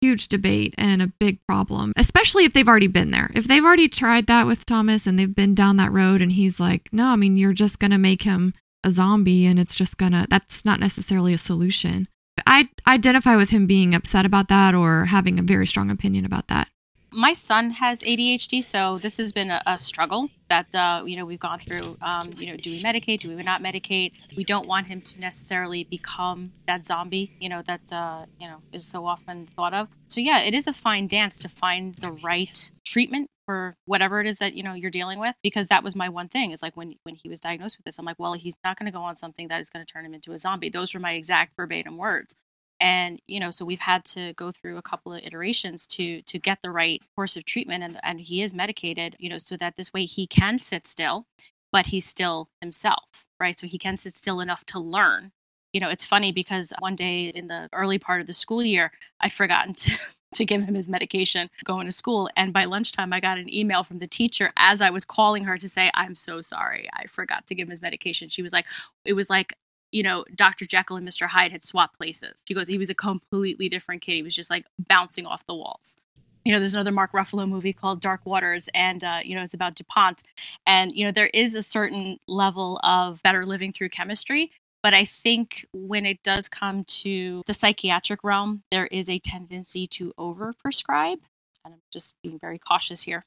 [0.00, 3.30] huge debate and a big problem, especially if they've already been there.
[3.34, 6.60] If they've already tried that with Thomas and they've been down that road and he's
[6.60, 8.54] like, no, I mean, you're just going to make him
[8.84, 12.08] a zombie and it's just to, that's not necessarily a solution.
[12.46, 16.48] I identify with him being upset about that or having a very strong opinion about
[16.48, 16.68] that
[17.10, 21.24] my son has ADHD, so this has been a, a struggle that uh, you know
[21.24, 21.96] we've gone through.
[22.02, 23.20] Um, you know, do we medicate?
[23.20, 24.36] Do we not medicate?
[24.36, 27.32] We don't want him to necessarily become that zombie.
[27.40, 29.88] You know that uh, you know is so often thought of.
[30.08, 34.26] So yeah, it is a fine dance to find the right treatment for whatever it
[34.26, 36.76] is that you know you're dealing with because that was my one thing is like
[36.76, 39.02] when when he was diagnosed with this i'm like well he's not going to go
[39.02, 40.68] on something that is going to turn him into a zombie.
[40.68, 42.34] Those were my exact verbatim words.
[42.78, 46.38] And you know so we've had to go through a couple of iterations to to
[46.38, 49.76] get the right course of treatment and and he is medicated you know so that
[49.76, 51.26] this way he can sit still
[51.72, 53.58] but he's still himself right?
[53.58, 55.32] So he can sit still enough to learn.
[55.72, 58.90] You know it's funny because one day in the early part of the school year
[59.20, 59.98] i forgotten to
[60.34, 63.82] to give him his medication going to school and by lunchtime i got an email
[63.82, 67.46] from the teacher as i was calling her to say i'm so sorry i forgot
[67.46, 68.66] to give him his medication she was like
[69.04, 69.56] it was like
[69.90, 70.66] you know, Dr.
[70.66, 71.26] Jekyll and Mr.
[71.26, 72.42] Hyde had swapped places.
[72.46, 74.12] He goes, he was a completely different kid.
[74.14, 75.96] He was just like bouncing off the walls.
[76.44, 79.54] You know, there's another Mark Ruffalo movie called Dark Waters, and, uh, you know, it's
[79.54, 80.22] about DuPont.
[80.66, 84.50] And, you know, there is a certain level of better living through chemistry.
[84.82, 89.86] But I think when it does come to the psychiatric realm, there is a tendency
[89.88, 91.20] to overprescribe.
[91.64, 93.24] And I'm just being very cautious here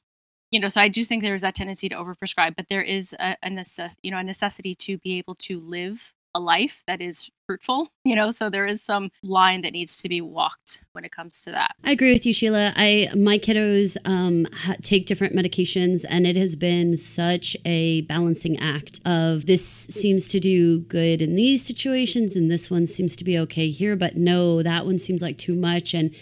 [0.52, 3.36] you know so i do think there's that tendency to overprescribe but there is a,
[3.44, 7.30] a necess- you know a necessity to be able to live a life that is
[7.46, 11.12] fruitful, you know, so there is some line that needs to be walked when it
[11.12, 11.74] comes to that.
[11.84, 12.72] I agree with you, Sheila.
[12.76, 18.58] I my kiddos um, ha- take different medications, and it has been such a balancing
[18.58, 23.24] act of this seems to do good in these situations, and this one seems to
[23.24, 26.14] be okay here, but no, that one seems like too much, and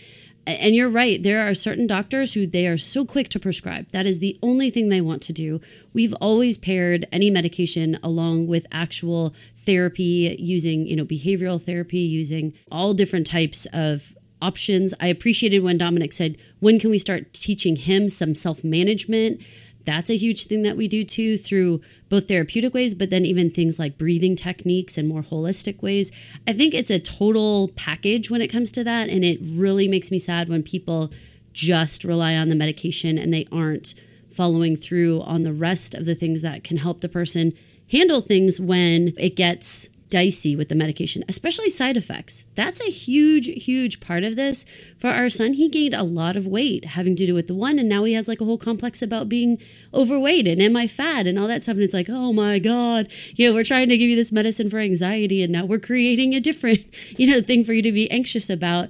[0.46, 4.06] and you're right there are certain doctors who they are so quick to prescribe that
[4.06, 5.60] is the only thing they want to do
[5.92, 9.34] we've always paired any medication along with actual
[9.70, 15.78] therapy using you know behavioral therapy using all different types of options i appreciated when
[15.78, 19.40] dominic said when can we start teaching him some self-management
[19.84, 23.50] that's a huge thing that we do too through both therapeutic ways, but then even
[23.50, 26.12] things like breathing techniques and more holistic ways.
[26.46, 29.08] I think it's a total package when it comes to that.
[29.08, 31.10] And it really makes me sad when people
[31.52, 33.94] just rely on the medication and they aren't
[34.30, 37.52] following through on the rest of the things that can help the person
[37.90, 42.44] handle things when it gets dicey with the medication, especially side effects.
[42.56, 44.66] That's a huge, huge part of this.
[44.98, 47.78] For our son, he gained a lot of weight having to do with the one,
[47.78, 49.58] and now he has like a whole complex about being
[49.94, 51.74] overweight and am I fat and all that stuff.
[51.74, 54.68] And it's like, oh my God, you know, we're trying to give you this medicine
[54.68, 56.84] for anxiety, and now we're creating a different,
[57.16, 58.88] you know, thing for you to be anxious about.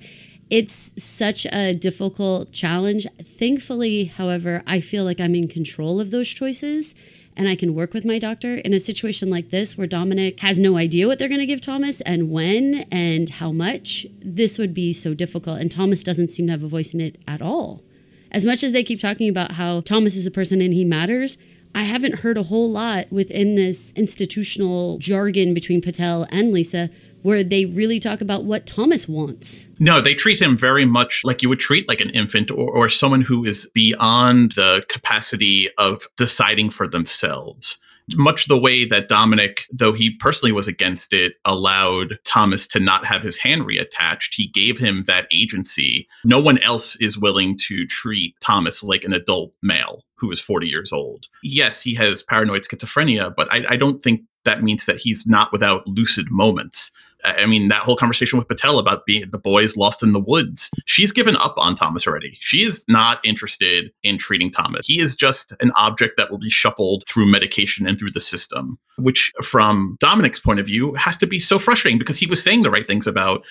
[0.49, 3.07] It's such a difficult challenge.
[3.23, 6.97] Thankfully, however, I feel like I'm in control of those choices
[7.41, 10.61] and I can work with my doctor in a situation like this where Dominic has
[10.61, 14.75] no idea what they're going to give Thomas and when and how much, this would
[14.75, 15.59] be so difficult.
[15.59, 17.83] And Thomas doesn't seem to have a voice in it at all.
[18.31, 21.39] As much as they keep talking about how Thomas is a person and he matters,
[21.75, 26.91] I haven't heard a whole lot within this institutional jargon between Patel and Lisa
[27.23, 29.69] where they really talk about what Thomas wants.
[29.79, 32.89] No, they treat him very much like you would treat like an infant or, or
[32.89, 37.79] someone who is beyond the capacity of deciding for themselves
[38.17, 43.07] much the way that Dominic, though he personally was against it, allowed Thomas to not
[43.07, 44.35] have his hand reattached.
[44.35, 46.09] He gave him that agency.
[46.25, 50.67] No one else is willing to treat Thomas like an adult male who is 40
[50.67, 51.29] years old.
[51.43, 55.53] Yes, he has paranoid schizophrenia, but I, I don't think that means that he's not
[55.53, 56.91] without lucid moments.
[57.25, 60.71] I mean, that whole conversation with Patel about being the boys lost in the woods.
[60.87, 62.37] She's given up on Thomas already.
[62.41, 64.87] She is not interested in treating Thomas.
[64.87, 68.79] He is just an object that will be shuffled through medication and through the system,
[68.97, 72.63] which, from Dominic's point of view, has to be so frustrating because he was saying
[72.63, 73.45] the right things about.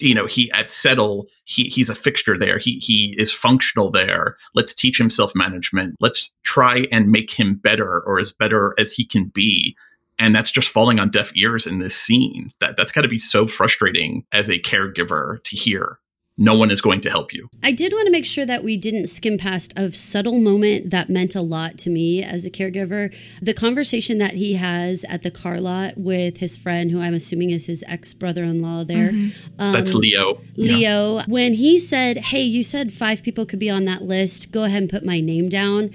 [0.00, 2.58] You know, he at Settle, he he's a fixture there.
[2.58, 4.36] He he is functional there.
[4.52, 5.94] Let's teach him self management.
[6.00, 9.76] Let's try and make him better or as better as he can be
[10.18, 13.18] and that's just falling on deaf ears in this scene that that's got to be
[13.18, 15.98] so frustrating as a caregiver to hear
[16.36, 17.48] no one is going to help you.
[17.62, 21.08] I did want to make sure that we didn't skim past a subtle moment that
[21.08, 23.14] meant a lot to me as a caregiver.
[23.40, 27.50] The conversation that he has at the car lot with his friend, who I'm assuming
[27.50, 29.12] is his ex brother in law there.
[29.12, 29.60] Mm-hmm.
[29.60, 30.40] Um, That's Leo.
[30.56, 31.24] Leo, yeah.
[31.28, 34.82] when he said, Hey, you said five people could be on that list, go ahead
[34.82, 35.90] and put my name down.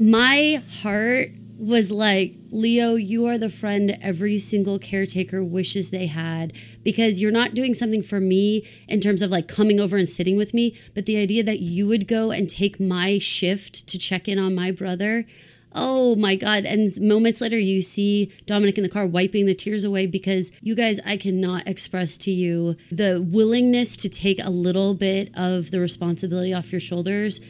[0.00, 6.52] My heart was like, Leo, you are the friend every single caretaker wishes they had
[6.84, 10.36] because you're not doing something for me in terms of like coming over and sitting
[10.36, 14.28] with me, but the idea that you would go and take my shift to check
[14.28, 15.26] in on my brother.
[15.74, 16.64] Oh my God.
[16.64, 20.74] And moments later, you see Dominic in the car wiping the tears away because you
[20.74, 25.80] guys, I cannot express to you the willingness to take a little bit of the
[25.80, 27.40] responsibility off your shoulders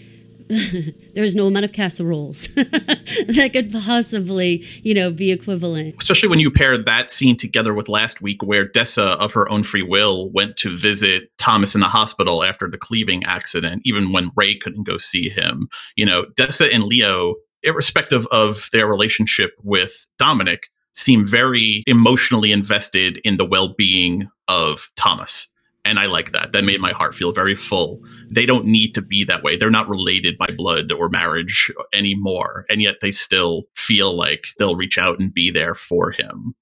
[1.14, 5.96] there's no amount of casseroles that could possibly, you know, be equivalent.
[6.00, 9.62] Especially when you pair that scene together with last week where Dessa, of her own
[9.62, 14.30] free will, went to visit Thomas in the hospital after the cleaving accident, even when
[14.36, 15.68] Ray couldn't go see him.
[15.96, 23.18] You know, Dessa and Leo, irrespective of their relationship with Dominic, seem very emotionally invested
[23.18, 25.48] in the well being of Thomas.
[25.84, 26.52] And I like that.
[26.52, 28.02] That made my heart feel very full.
[28.30, 29.56] They don't need to be that way.
[29.56, 32.66] They're not related by blood or marriage anymore.
[32.68, 36.54] And yet they still feel like they'll reach out and be there for him.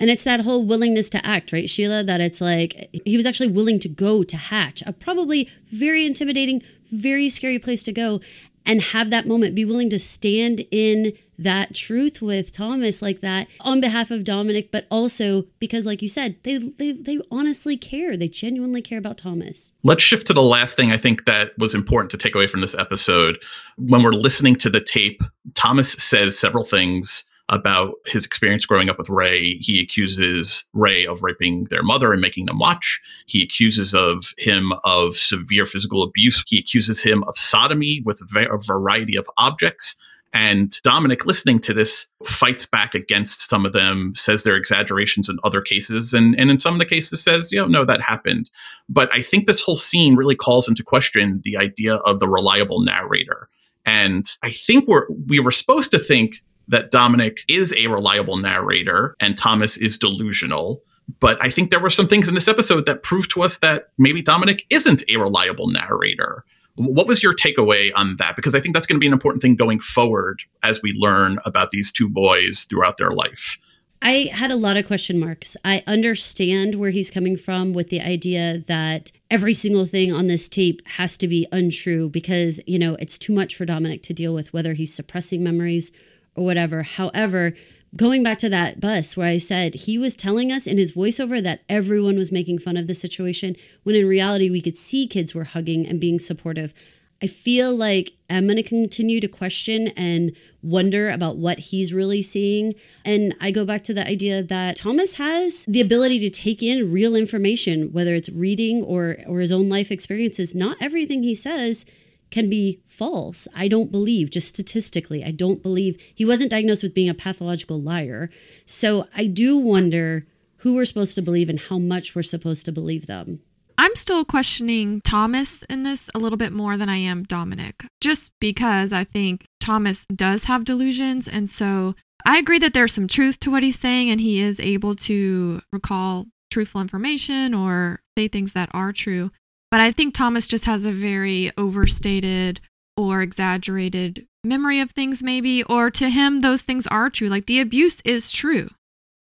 [0.00, 2.02] And it's that whole willingness to act, right, Sheila?
[2.02, 6.62] That it's like he was actually willing to go to Hatch, a probably very intimidating,
[6.92, 8.20] very scary place to go
[8.66, 13.48] and have that moment, be willing to stand in that truth with Thomas like that
[13.60, 18.16] on behalf of Dominic, but also because, like you said, they, they, they honestly care.
[18.16, 19.72] They genuinely care about Thomas.
[19.82, 22.60] Let's shift to the last thing I think that was important to take away from
[22.60, 23.38] this episode.
[23.76, 25.22] When we're listening to the tape,
[25.54, 29.56] Thomas says several things about his experience growing up with Ray.
[29.56, 33.00] He accuses Ray of raping their mother and making them watch.
[33.26, 36.42] He accuses of him of severe physical abuse.
[36.46, 39.96] He accuses him of sodomy with a variety of objects.
[40.32, 45.38] And Dominic, listening to this, fights back against some of them, says they're exaggerations in
[45.44, 48.50] other cases, and, and in some of the cases says, you know, no, that happened.
[48.88, 52.80] But I think this whole scene really calls into question the idea of the reliable
[52.80, 53.48] narrator.
[53.86, 59.16] And I think we're we were supposed to think that Dominic is a reliable narrator
[59.20, 60.82] and Thomas is delusional.
[61.20, 63.88] But I think there were some things in this episode that proved to us that
[63.98, 66.44] maybe Dominic isn't a reliable narrator.
[66.76, 68.36] What was your takeaway on that?
[68.36, 71.38] Because I think that's going to be an important thing going forward as we learn
[71.44, 73.58] about these two boys throughout their life.
[74.02, 75.56] I had a lot of question marks.
[75.64, 80.46] I understand where he's coming from with the idea that every single thing on this
[80.48, 84.34] tape has to be untrue because, you know, it's too much for Dominic to deal
[84.34, 85.90] with, whether he's suppressing memories
[86.34, 86.82] or whatever.
[86.82, 87.54] However,
[87.96, 91.42] going back to that bus where I said he was telling us in his voiceover
[91.42, 95.34] that everyone was making fun of the situation, when in reality, we could see kids
[95.34, 96.74] were hugging and being supportive.
[97.22, 102.20] I feel like I'm going to continue to question and wonder about what he's really
[102.20, 102.74] seeing.
[103.04, 106.92] And I go back to the idea that Thomas has the ability to take in
[106.92, 110.54] real information, whether it's reading or, or his own life experiences.
[110.54, 111.86] Not everything he says
[112.34, 113.46] can be false.
[113.54, 117.80] I don't believe, just statistically, I don't believe he wasn't diagnosed with being a pathological
[117.80, 118.28] liar.
[118.66, 120.26] So I do wonder
[120.56, 123.38] who we're supposed to believe and how much we're supposed to believe them.
[123.78, 128.32] I'm still questioning Thomas in this a little bit more than I am Dominic, just
[128.40, 131.28] because I think Thomas does have delusions.
[131.28, 131.94] And so
[132.26, 135.60] I agree that there's some truth to what he's saying, and he is able to
[135.72, 139.30] recall truthful information or say things that are true.
[139.74, 142.60] But I think Thomas just has a very overstated
[142.96, 147.26] or exaggerated memory of things, maybe, or to him, those things are true.
[147.26, 148.70] Like the abuse is true,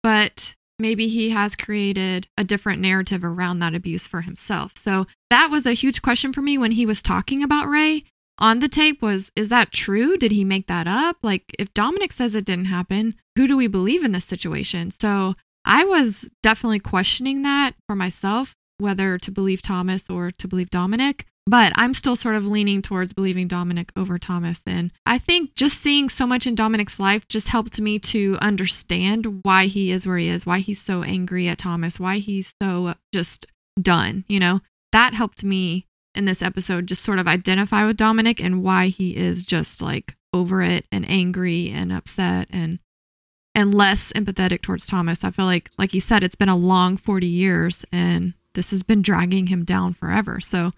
[0.02, 4.78] but maybe he has created a different narrative around that abuse for himself.
[4.78, 8.04] So that was a huge question for me when he was talking about Ray
[8.38, 10.16] on the tape was is that true?
[10.16, 11.18] Did he make that up?
[11.22, 14.90] Like if Dominic says it didn't happen, who do we believe in this situation?
[14.90, 15.34] So
[15.66, 21.26] I was definitely questioning that for myself whether to believe Thomas or to believe Dominic.
[21.46, 24.62] But I'm still sort of leaning towards believing Dominic over Thomas.
[24.66, 29.42] And I think just seeing so much in Dominic's life just helped me to understand
[29.42, 32.94] why he is where he is, why he's so angry at Thomas, why he's so
[33.12, 33.46] just
[33.80, 34.24] done.
[34.28, 34.60] You know,
[34.92, 39.16] that helped me in this episode just sort of identify with Dominic and why he
[39.16, 42.78] is just like over it and angry and upset and
[43.54, 45.24] and less empathetic towards Thomas.
[45.24, 48.82] I feel like like he said it's been a long 40 years and this has
[48.82, 50.40] been dragging him down forever.
[50.40, 50.72] So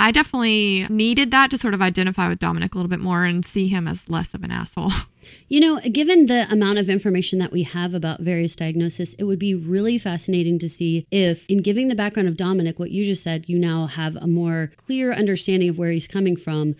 [0.00, 3.44] I definitely needed that to sort of identify with Dominic a little bit more and
[3.44, 4.92] see him as less of an asshole.
[5.48, 9.38] You know, given the amount of information that we have about various diagnoses, it would
[9.38, 13.22] be really fascinating to see if, in giving the background of Dominic, what you just
[13.22, 16.76] said, you now have a more clear understanding of where he's coming from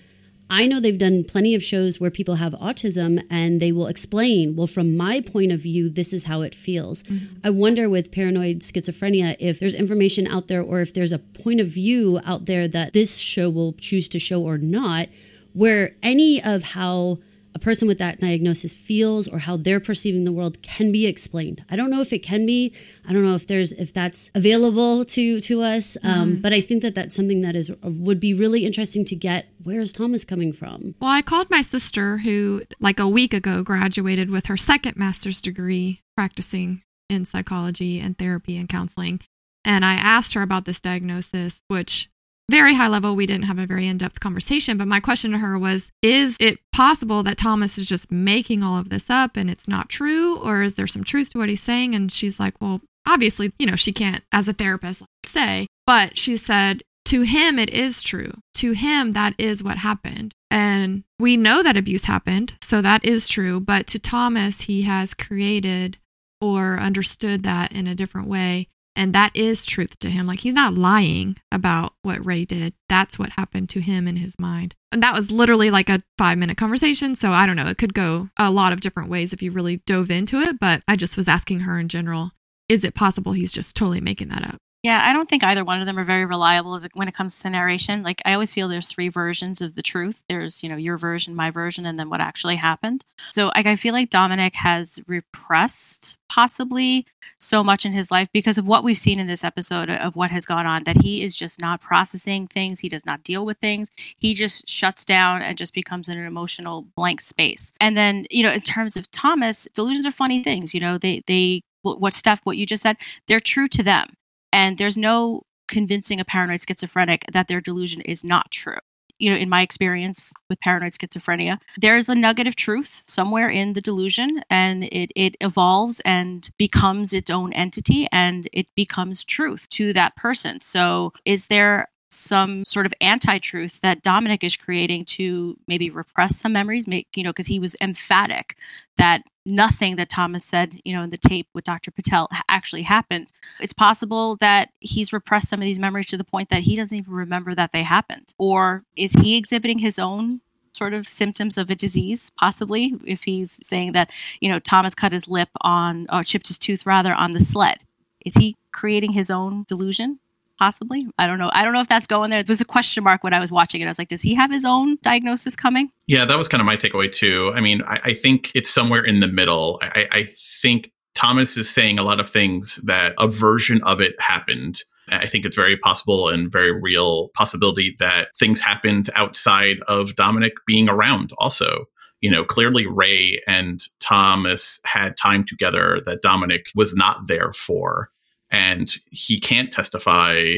[0.51, 4.57] I know they've done plenty of shows where people have autism and they will explain,
[4.57, 7.03] well, from my point of view, this is how it feels.
[7.03, 7.41] Mm-hmm.
[7.45, 11.61] I wonder with paranoid schizophrenia if there's information out there or if there's a point
[11.61, 15.09] of view out there that this show will choose to show or not,
[15.53, 17.19] where any of how
[17.55, 21.65] a person with that diagnosis feels or how they're perceiving the world can be explained.
[21.71, 22.75] I don't know if it can be.
[23.09, 25.97] I don't know if there's if that's available to to us.
[26.03, 26.43] Um, mm.
[26.43, 29.49] but I think that that's something that is would be really interesting to get.
[29.63, 30.95] Where is Thomas coming from?
[31.01, 35.41] Well, I called my sister who like a week ago graduated with her second master's
[35.41, 39.21] degree practicing in psychology and therapy and counseling.
[39.65, 42.09] And I asked her about this diagnosis, which
[42.51, 44.79] very high level, we didn't have a very in depth conversation.
[44.79, 48.79] But my question to her was Is it possible that Thomas is just making all
[48.79, 50.39] of this up and it's not true?
[50.39, 51.95] Or is there some truth to what he's saying?
[51.95, 56.37] And she's like, Well, obviously, you know, she can't, as a therapist, say, but she
[56.37, 58.33] said, to him, it is true.
[58.57, 60.35] To him, that is what happened.
[60.51, 62.53] And we know that abuse happened.
[62.63, 63.61] So that is true.
[63.61, 65.97] But to Thomas, he has created
[66.43, 68.69] or understood that in a different way.
[68.99, 70.27] And that is truth to him.
[70.27, 72.75] Like he's not lying about what Ray did.
[72.89, 74.75] That's what happened to him in his mind.
[74.91, 77.15] And that was literally like a five minute conversation.
[77.15, 77.69] So I don't know.
[77.69, 80.59] It could go a lot of different ways if you really dove into it.
[80.59, 82.33] But I just was asking her in general
[82.69, 84.59] is it possible he's just totally making that up?
[84.85, 87.51] Yeah, I don't think either one of them are very reliable when it comes to
[87.51, 88.05] narration.
[88.05, 90.23] Like I always feel there's three versions of the truth.
[90.29, 93.03] There's, you know, your version, my version, and then what actually happened.
[93.33, 97.07] So like I feel like Dominic has repressed possibly
[97.39, 100.31] so much in his life because of what we've seen in this episode of what
[100.31, 103.59] has gone on that he is just not processing things, he does not deal with
[103.59, 103.89] things.
[104.17, 107.73] He just shuts down and just becomes an emotional blank space.
[107.81, 111.23] And then, you know, in terms of Thomas, delusions are funny things, you know, they
[111.27, 112.97] they what Steph, what you just said,
[113.27, 114.11] they're true to them
[114.53, 118.79] and there's no convincing a paranoid schizophrenic that their delusion is not true.
[119.19, 123.73] You know, in my experience with paranoid schizophrenia, there's a nugget of truth somewhere in
[123.73, 129.69] the delusion and it, it evolves and becomes its own entity and it becomes truth
[129.71, 130.61] to that person.
[130.61, 136.53] So, is there some sort of anti-truth that Dominic is creating to maybe repress some
[136.53, 138.57] memories, make you know, because he was emphatic
[138.97, 141.91] that nothing that Thomas said, you know, in the tape with Dr.
[141.91, 143.33] Patel actually happened.
[143.61, 146.97] It's possible that he's repressed some of these memories to the point that he doesn't
[146.97, 148.35] even remember that they happened.
[148.39, 150.41] Or is he exhibiting his own
[150.73, 154.11] sort of symptoms of a disease, possibly, if he's saying that,
[154.41, 157.79] you know, Thomas cut his lip on, or chipped his tooth rather, on the sled?
[158.25, 160.21] Is he creating his own delusion?
[160.59, 161.07] Possibly.
[161.19, 161.51] I don't know.
[161.53, 162.41] I don't know if that's going there.
[162.41, 163.87] It was a question mark when I was watching it.
[163.87, 165.91] I was like, does he have his own diagnosis coming?
[166.07, 167.53] Yeah, that was kind of my takeaway too.
[167.55, 169.79] I mean, I, I think it's somewhere in the middle.
[169.83, 170.29] I, I
[170.61, 174.83] think Thomas is saying a lot of things that a version of it happened.
[175.09, 180.55] I think it's very possible and very real possibility that things happened outside of Dominic
[180.67, 181.87] being around also.
[182.21, 188.11] You know, clearly Ray and Thomas had time together that Dominic was not there for
[188.51, 190.57] and he can't testify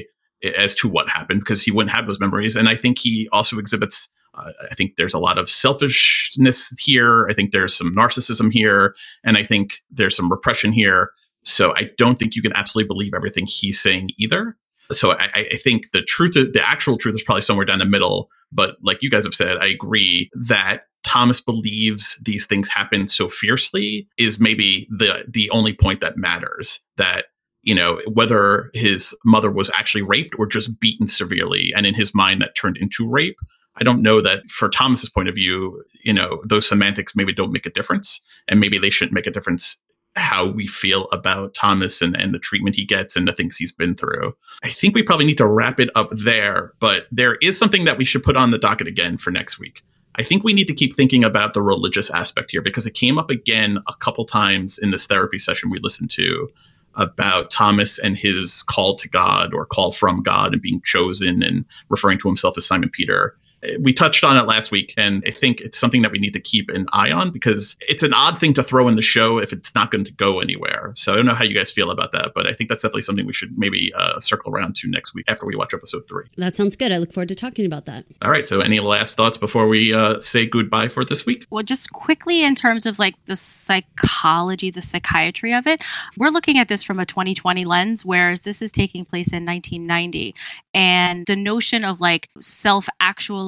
[0.56, 2.56] as to what happened because he wouldn't have those memories.
[2.56, 4.08] And I think he also exhibits.
[4.34, 7.26] Uh, I think there's a lot of selfishness here.
[7.28, 8.94] I think there's some narcissism here,
[9.24, 11.10] and I think there's some repression here.
[11.42, 14.56] So I don't think you can absolutely believe everything he's saying either.
[14.92, 18.28] So I, I think the truth, the actual truth, is probably somewhere down the middle.
[18.52, 23.28] But like you guys have said, I agree that Thomas believes these things happen so
[23.28, 26.80] fiercely is maybe the the only point that matters.
[26.96, 27.26] That
[27.62, 31.72] you know, whether his mother was actually raped or just beaten severely.
[31.74, 33.38] And in his mind, that turned into rape.
[33.76, 37.52] I don't know that for Thomas's point of view, you know, those semantics maybe don't
[37.52, 38.20] make a difference.
[38.48, 39.78] And maybe they shouldn't make a difference
[40.16, 43.72] how we feel about Thomas and, and the treatment he gets and the things he's
[43.72, 44.34] been through.
[44.62, 47.96] I think we probably need to wrap it up there, but there is something that
[47.96, 49.82] we should put on the docket again for next week.
[50.16, 53.18] I think we need to keep thinking about the religious aspect here because it came
[53.18, 56.48] up again a couple times in this therapy session we listened to
[56.94, 61.64] about Thomas and his call to God or call from God and being chosen and
[61.88, 63.36] referring to himself as Simon Peter.
[63.80, 66.40] We touched on it last week, and I think it's something that we need to
[66.40, 69.52] keep an eye on because it's an odd thing to throw in the show if
[69.52, 70.92] it's not going to go anywhere.
[70.94, 73.02] So I don't know how you guys feel about that, but I think that's definitely
[73.02, 76.24] something we should maybe uh, circle around to next week after we watch episode three.
[76.36, 76.92] That sounds good.
[76.92, 78.06] I look forward to talking about that.
[78.22, 78.48] All right.
[78.48, 81.46] So any last thoughts before we uh, say goodbye for this week?
[81.50, 85.82] Well, just quickly in terms of like the psychology, the psychiatry of it,
[86.16, 90.34] we're looking at this from a 2020 lens, whereas this is taking place in 1990.
[90.72, 92.88] And the notion of like self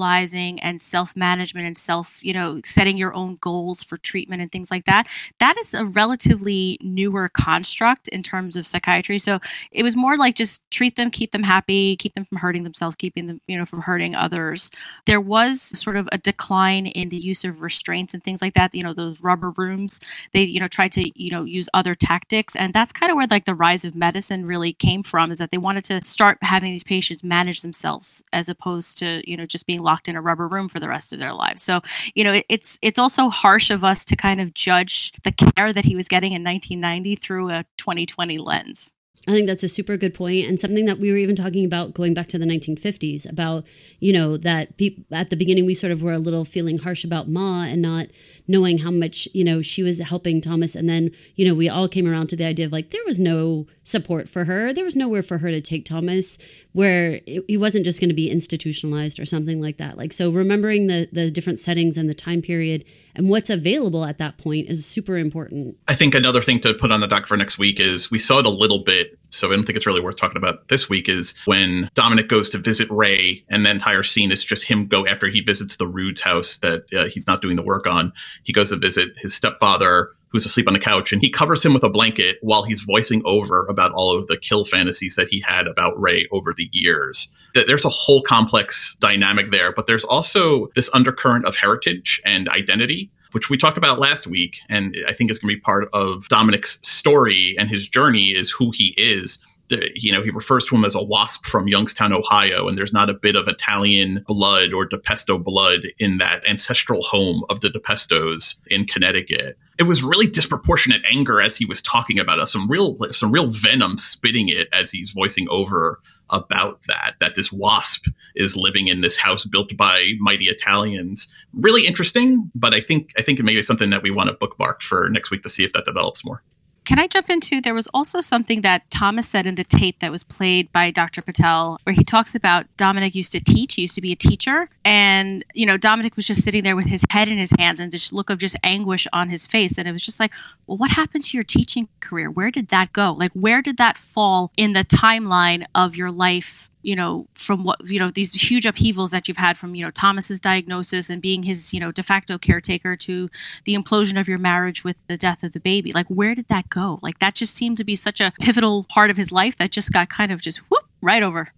[0.02, 4.50] actualizing and self management and self, you know, setting your own goals for treatment and
[4.50, 5.06] things like that,
[5.38, 9.18] that is a relatively newer construct in terms of psychiatry.
[9.18, 9.38] So
[9.70, 12.96] it was more like just treat them, keep them happy, keep them from hurting themselves,
[12.96, 14.70] keeping them, you know, from hurting others.
[15.06, 18.74] There was sort of a decline in the use of restraints and things like that.
[18.74, 20.00] You know, those rubber rooms,
[20.32, 22.56] they, you know, tried to, you know, use other tactics.
[22.56, 25.50] And that's kind of where like the rise of medicine really came from is that
[25.50, 29.66] they wanted to start having these patients manage themselves as opposed to, you know, just
[29.66, 31.62] being locked in a rubber room for the rest of their lives.
[31.62, 31.80] So,
[32.14, 35.84] you know, it's it's also harsh of us to kind of judge the care that
[35.84, 38.92] he was getting in 1990 through a 2020 lens.
[39.28, 41.94] I think that's a super good point and something that we were even talking about
[41.94, 43.64] going back to the 1950s about,
[44.00, 47.04] you know, that pe- at the beginning we sort of were a little feeling harsh
[47.04, 48.08] about Ma and not
[48.48, 50.74] knowing how much, you know, she was helping Thomas.
[50.74, 53.20] And then, you know, we all came around to the idea of like, there was
[53.20, 54.72] no support for her.
[54.72, 56.36] There was nowhere for her to take Thomas
[56.72, 59.96] where he wasn't just going to be institutionalized or something like that.
[59.96, 62.84] Like, so remembering the, the different settings and the time period
[63.14, 65.76] and what's available at that point is super important.
[65.88, 68.38] I think another thing to put on the dock for next week is we saw
[68.38, 71.08] it a little bit, so I don't think it's really worth talking about this week.
[71.08, 75.06] Is when Dominic goes to visit Ray, and the entire scene is just him go
[75.06, 78.12] after he visits the Rude's house that uh, he's not doing the work on.
[78.42, 81.74] He goes to visit his stepfather who's asleep on the couch and he covers him
[81.74, 85.40] with a blanket while he's voicing over about all of the kill fantasies that he
[85.40, 87.28] had about Ray over the years.
[87.54, 93.10] There's a whole complex dynamic there, but there's also this undercurrent of heritage and identity.
[93.32, 96.28] Which we talked about last week, and I think is going to be part of
[96.28, 99.38] Dominic's story and his journey is who he is
[99.70, 103.08] you know, he refers to him as a wasp from Youngstown, Ohio, and there's not
[103.08, 108.56] a bit of Italian blood or Tempesta blood in that ancestral home of the Tempestas
[108.66, 109.56] in Connecticut.
[109.78, 113.46] It was really disproportionate anger as he was talking about us, some real, some real
[113.46, 116.00] venom spitting it as he's voicing over
[116.32, 121.28] about that that this wasp is living in this house built by mighty Italians.
[121.52, 124.34] Really interesting, but I think I think it may be something that we want to
[124.34, 126.42] bookmark for next week to see if that develops more.
[126.84, 127.60] Can I jump into?
[127.60, 131.22] There was also something that Thomas said in the tape that was played by Dr.
[131.22, 134.68] Patel, where he talks about Dominic used to teach, he used to be a teacher.
[134.84, 137.92] And, you know, Dominic was just sitting there with his head in his hands and
[137.92, 139.78] this look of just anguish on his face.
[139.78, 140.32] And it was just like,
[140.66, 142.30] well, what happened to your teaching career?
[142.30, 143.12] Where did that go?
[143.12, 147.88] Like, where did that fall in the timeline of your life you know, from what,
[147.88, 151.44] you know, these huge upheavals that you've had from, you know, Thomas's diagnosis and being
[151.44, 153.30] his, you know, de facto caretaker to
[153.64, 155.92] the implosion of your marriage with the death of the baby.
[155.92, 156.98] Like, where did that go?
[157.02, 159.92] Like, that just seemed to be such a pivotal part of his life that just
[159.92, 161.48] got kind of just whoop right over.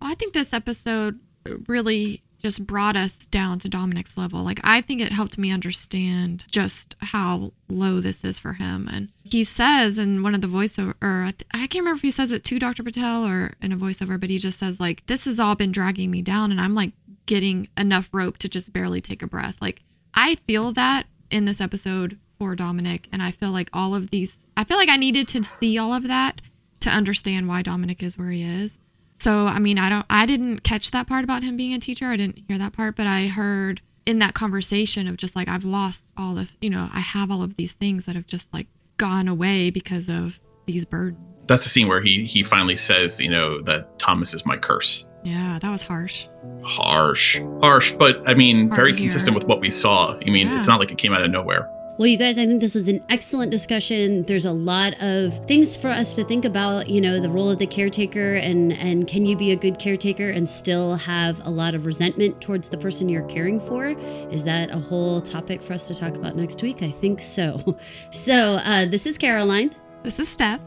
[0.00, 1.20] I think this episode
[1.66, 4.42] really just brought us down to Dominic's level.
[4.42, 8.88] Like, I think it helped me understand just how low this is for him.
[8.92, 12.10] And he says in one of the voiceover, or I, I can't remember if he
[12.10, 12.82] says it to Dr.
[12.82, 16.10] Patel or in a voiceover, but he just says, like, this has all been dragging
[16.10, 16.50] me down.
[16.50, 16.92] And I'm like
[17.26, 19.56] getting enough rope to just barely take a breath.
[19.60, 19.82] Like,
[20.14, 23.08] I feel that in this episode for Dominic.
[23.12, 25.92] And I feel like all of these, I feel like I needed to see all
[25.92, 26.40] of that
[26.80, 28.78] to understand why Dominic is where he is.
[29.18, 32.06] So, I mean, I don't, I didn't catch that part about him being a teacher.
[32.06, 35.64] I didn't hear that part, but I heard in that conversation of just like, I've
[35.64, 38.66] lost all the, you know, I have all of these things that have just like
[38.98, 41.18] gone away because of these burdens.
[41.46, 45.06] That's the scene where he he finally says, you know, that Thomas is my curse.
[45.24, 46.28] Yeah, that was harsh.
[46.64, 50.16] Harsh, harsh, but I mean, Hard very consistent with what we saw.
[50.18, 50.58] I mean, Yeah.
[50.58, 51.68] it's not like it came out of nowhere.
[51.98, 54.22] Well, you guys, I think this was an excellent discussion.
[54.24, 57.58] There's a lot of things for us to think about, you know, the role of
[57.58, 61.74] the caretaker and and can you be a good caretaker and still have a lot
[61.74, 63.86] of resentment towards the person you're caring for?
[64.30, 66.82] Is that a whole topic for us to talk about next week?
[66.82, 67.78] I think so.
[68.10, 69.74] So, uh, this is Caroline.
[70.02, 70.60] This is Steph.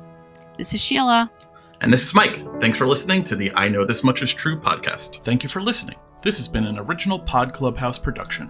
[0.58, 1.30] This is Sheila.
[1.82, 2.42] And this is Mike.
[2.60, 5.24] Thanks for listening to the I Know This Much Is True podcast.
[5.24, 5.98] Thank you for listening.
[6.22, 8.50] This has been an original Pod Clubhouse production.